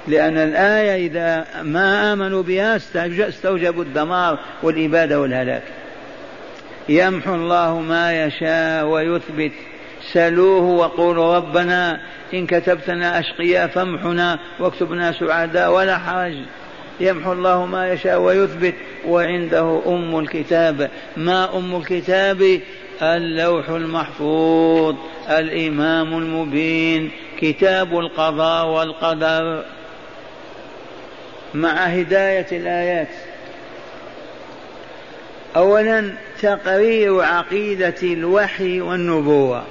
لأن 0.09 0.39
الآية 0.39 1.07
إذا 1.07 1.45
ما 1.63 2.13
آمنوا 2.13 2.43
بها 2.43 2.77
استوجبوا 3.29 3.83
الدمار 3.83 4.39
والإبادة 4.63 5.21
والهلاك. 5.21 5.63
يمحو 6.89 7.35
الله 7.35 7.81
ما 7.81 8.25
يشاء 8.25 8.87
ويثبت. 8.87 9.53
سلوه 10.13 10.63
وقولوا 10.63 11.37
ربنا 11.37 12.01
إن 12.35 12.47
كتبتنا 12.47 13.21
أشقياء 13.21 13.67
فامحنا 13.67 14.39
واكتبنا 14.61 15.13
سعداء 15.13 15.73
ولا 15.73 15.99
حرج. 15.99 16.35
يمحو 17.01 17.33
الله 17.33 17.67
ما 17.67 17.93
يشاء 17.93 18.21
ويثبت 18.21 18.75
وعنده 19.07 19.83
أم 19.87 20.19
الكتاب. 20.19 20.91
ما 21.17 21.57
أم 21.57 21.77
الكتاب؟ 21.77 22.61
اللوح 23.03 23.69
المحفوظ 23.69 24.95
الإمام 25.29 26.19
المبين 26.19 27.11
كتاب 27.41 27.99
القضاء 27.99 28.67
والقدر. 28.67 29.65
مع 31.55 31.71
هداية 31.71 32.47
الآيات. 32.53 33.09
أولا 35.57 36.13
تقرير 36.43 37.21
عقيدة 37.21 37.95
الوحي 38.03 38.81
والنبوة. 38.81 39.65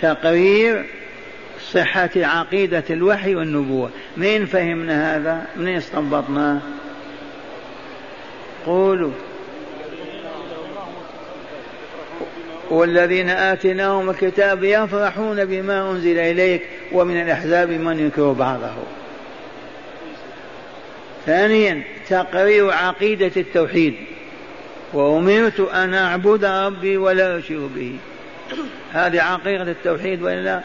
تقرير 0.00 0.84
صحة 1.64 2.10
عقيدة 2.16 2.84
الوحي 2.90 3.34
والنبوة. 3.34 3.90
منين 4.16 4.46
فهمنا 4.46 5.16
هذا؟ 5.16 5.46
منين 5.56 5.76
استنبطناه 5.76 6.60
قولوا. 8.66 9.12
والذين 12.70 13.30
آتيناهم 13.30 14.10
الكتاب 14.10 14.64
يفرحون 14.64 15.44
بما 15.44 15.90
أنزل 15.90 16.18
إليك 16.18 16.62
ومن 16.92 17.20
الأحزاب 17.22 17.70
من 17.70 17.98
ينكر 17.98 18.32
بعضه. 18.32 18.74
ثانيا 21.26 21.82
تقرير 22.08 22.70
عقيدة 22.70 23.32
التوحيد. 23.36 23.94
وأمرت 24.92 25.60
أن 25.60 25.94
أعبد 25.94 26.44
ربي 26.44 26.96
ولا 26.96 27.38
أشرك 27.38 27.70
به. 27.76 27.96
هذه 28.92 29.22
عقيدة 29.22 29.62
التوحيد 29.62 30.22
وإلا 30.22 30.60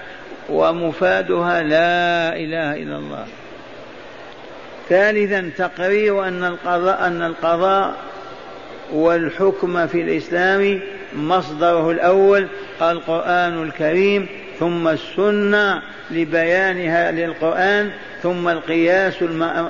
ومفادها 0.49 1.61
لا 1.61 2.35
إله 2.35 2.73
إلا 2.73 2.97
الله. 2.97 3.25
ثالثا 4.89 5.51
تقرير 5.57 6.27
أن 6.27 6.43
القضاء 6.43 7.07
أن 7.07 7.21
القضاء 7.21 7.95
والحكم 8.93 9.87
في 9.87 10.01
الإسلام 10.01 10.79
مصدره 11.15 11.91
الأول 11.91 12.47
القرآن 12.81 13.63
الكريم 13.63 14.27
ثم 14.59 14.87
السنة 14.87 15.81
لبيانها 16.11 17.11
للقرآن 17.11 17.91
ثم 18.23 18.47
القياس 18.47 19.21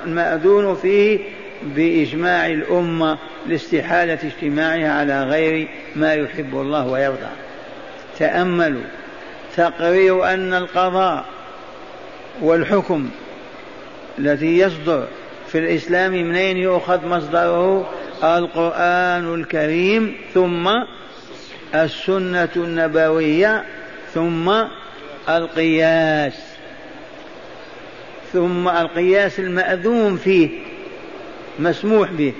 المأذون 0.06 0.74
فيه 0.74 1.18
بإجماع 1.62 2.46
الأمة 2.46 3.18
لاستحالة 3.46 4.18
اجتماعها 4.24 4.92
على 4.92 5.24
غير 5.24 5.68
ما 5.96 6.14
يحب 6.14 6.54
الله 6.54 6.86
ويرضى. 6.86 7.45
تأملوا 8.18 8.82
تقرير 9.56 10.24
أن 10.34 10.54
القضاء 10.54 11.24
والحكم 12.42 13.10
الذي 14.18 14.58
يصدر 14.58 15.06
في 15.48 15.58
الإسلام 15.58 16.12
منين 16.12 16.56
يؤخذ 16.56 17.06
مصدره؟ 17.06 17.90
القرآن 18.24 19.34
الكريم 19.34 20.16
ثم 20.34 20.68
السنة 21.74 22.48
النبوية 22.56 23.64
ثم 24.14 24.52
القياس. 25.28 26.32
ثم 28.32 28.68
القياس 28.68 29.40
المأذون 29.40 30.16
فيه 30.16 30.50
مسموح 31.58 32.10
به 32.10 32.32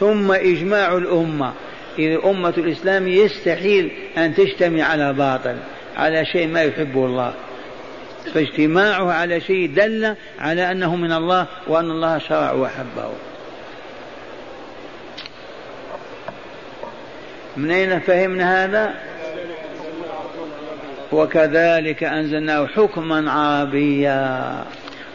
ثم 0.00 0.32
إجماع 0.32 0.96
الأمة. 0.96 1.52
إذا 1.98 2.20
أمة 2.24 2.54
الإسلام 2.58 3.08
يستحيل 3.08 3.92
أن 4.18 4.34
تجتمع 4.34 4.84
على 4.84 5.12
باطل 5.12 5.56
على 5.96 6.24
شيء 6.24 6.46
ما 6.46 6.62
يحبه 6.62 7.06
الله. 7.06 7.34
فاجتماعه 8.34 9.12
على 9.12 9.40
شيء 9.40 9.74
دل 9.74 10.14
على 10.38 10.70
أنه 10.70 10.96
من 10.96 11.12
الله 11.12 11.46
وأن 11.66 11.90
الله 11.90 12.18
شرع 12.18 12.52
وحبه. 12.52 13.10
من 17.56 17.70
أين 17.70 18.00
فهمنا 18.00 18.64
هذا؟ 18.64 18.94
وكذلك 21.12 22.04
أنزلناه 22.04 22.66
حكما 22.66 23.32
عربيا. 23.32 24.64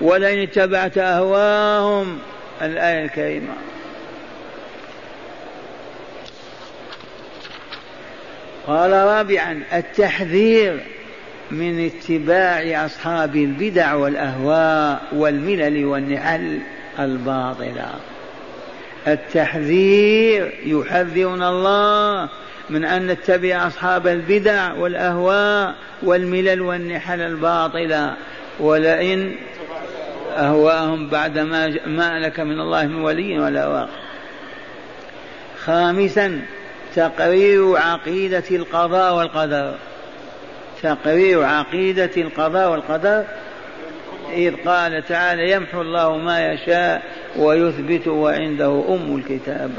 ولئن 0.02 0.40
اتبعت 0.40 0.98
أهواهم 0.98 2.20
الآية 2.62 3.06
الكريمة. 3.06 3.54
قال 8.68 8.92
رابعا 8.92 9.64
التحذير 9.74 10.80
من 11.52 11.86
اتباع 11.86 12.86
أصحاب 12.86 13.36
البدع 13.36 13.94
والأهواء 13.94 15.02
والملل 15.12 15.86
والنحل 15.86 16.60
الباطلة. 17.00 17.94
التحذير 19.08 20.54
يحذرنا 20.66 21.50
الله 21.50 22.30
من 22.70 22.86
أن 22.86 23.08
نتبع 23.08 23.68
أصحاب 23.68 24.08
البدع 24.08 24.74
والأهواء 24.74 25.76
والملل 26.04 26.62
والنحل 26.62 27.22
الباطلة. 27.22 28.16
ولئن 28.60 29.36
أهواهم 30.38 31.10
بعد 31.10 31.40
ما, 31.40 31.68
ما 31.86 32.20
لك 32.20 32.40
من 32.40 32.60
الله 32.60 32.88
من 32.88 33.02
ولي 33.02 33.40
ولا 33.40 33.68
واق 33.68 33.90
خامسا 35.66 36.42
تقرير 36.98 37.78
عقيدة 37.78 38.44
القضاء 38.52 39.16
والقدر. 39.16 39.76
تقرير 40.84 41.44
عقيدة 41.44 42.12
القضاء 42.18 42.72
والقدر. 42.72 43.24
إذ 44.34 44.56
قال 44.66 45.04
تعالى 45.08 45.52
يمحو 45.52 45.82
الله 45.82 46.18
ما 46.18 46.54
يشاء 46.54 47.04
ويثبت 47.36 48.08
وعنده 48.08 48.84
أم 48.90 49.16
الكتاب. 49.16 49.72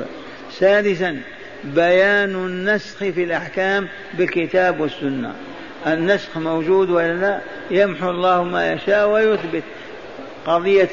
سادسا 0.51 1.21
بيان 1.65 2.35
النسخ 2.35 2.99
في 2.99 3.25
الأحكام 3.25 3.89
بالكتاب 4.15 4.81
والسنة. 4.81 5.35
النسخ 5.87 6.37
موجود 6.37 6.91
ولا 6.91 7.15
لا؟ 7.15 7.41
يمحو 7.71 8.11
الله 8.11 8.43
ما 8.43 8.73
يشاء 8.73 9.09
ويثبت. 9.09 9.63
قضية 10.47 10.91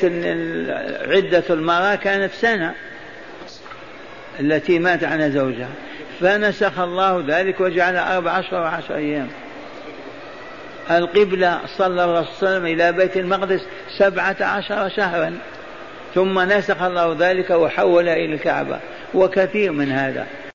عدة 1.08 1.44
المرأة 1.50 1.96
كانت 1.96 2.32
سنة 2.32 2.74
التي 4.40 4.80
مات 4.80 5.04
عنها 5.04 5.30
زوجها. 5.30 5.70
فنسخ 6.20 6.80
الله 6.80 7.24
ذلك 7.28 7.62
وجعل 7.62 7.98
أربع 7.98 8.32
عشر 8.32 8.56
وعشر 8.56 8.96
أيام. 8.96 9.28
القبلة 10.92 11.60
صلى 11.78 11.88
الله 11.88 12.18
عليه 12.18 12.28
وسلم 12.38 12.66
إلى 12.66 12.92
بيت 12.92 13.18
المقدس 13.18 13.68
سبعة 14.00 14.36
عشر 14.42 14.90
شهرا. 14.90 15.38
ثم 16.16 16.40
نسخ 16.40 16.82
الله 16.82 17.16
ذلك 17.20 17.50
وحول 17.50 18.10
إلى 18.10 18.34
الكعبة. 18.34 18.80
وكثير 19.14 19.72
من 19.72 19.92
هذا. 19.92 20.28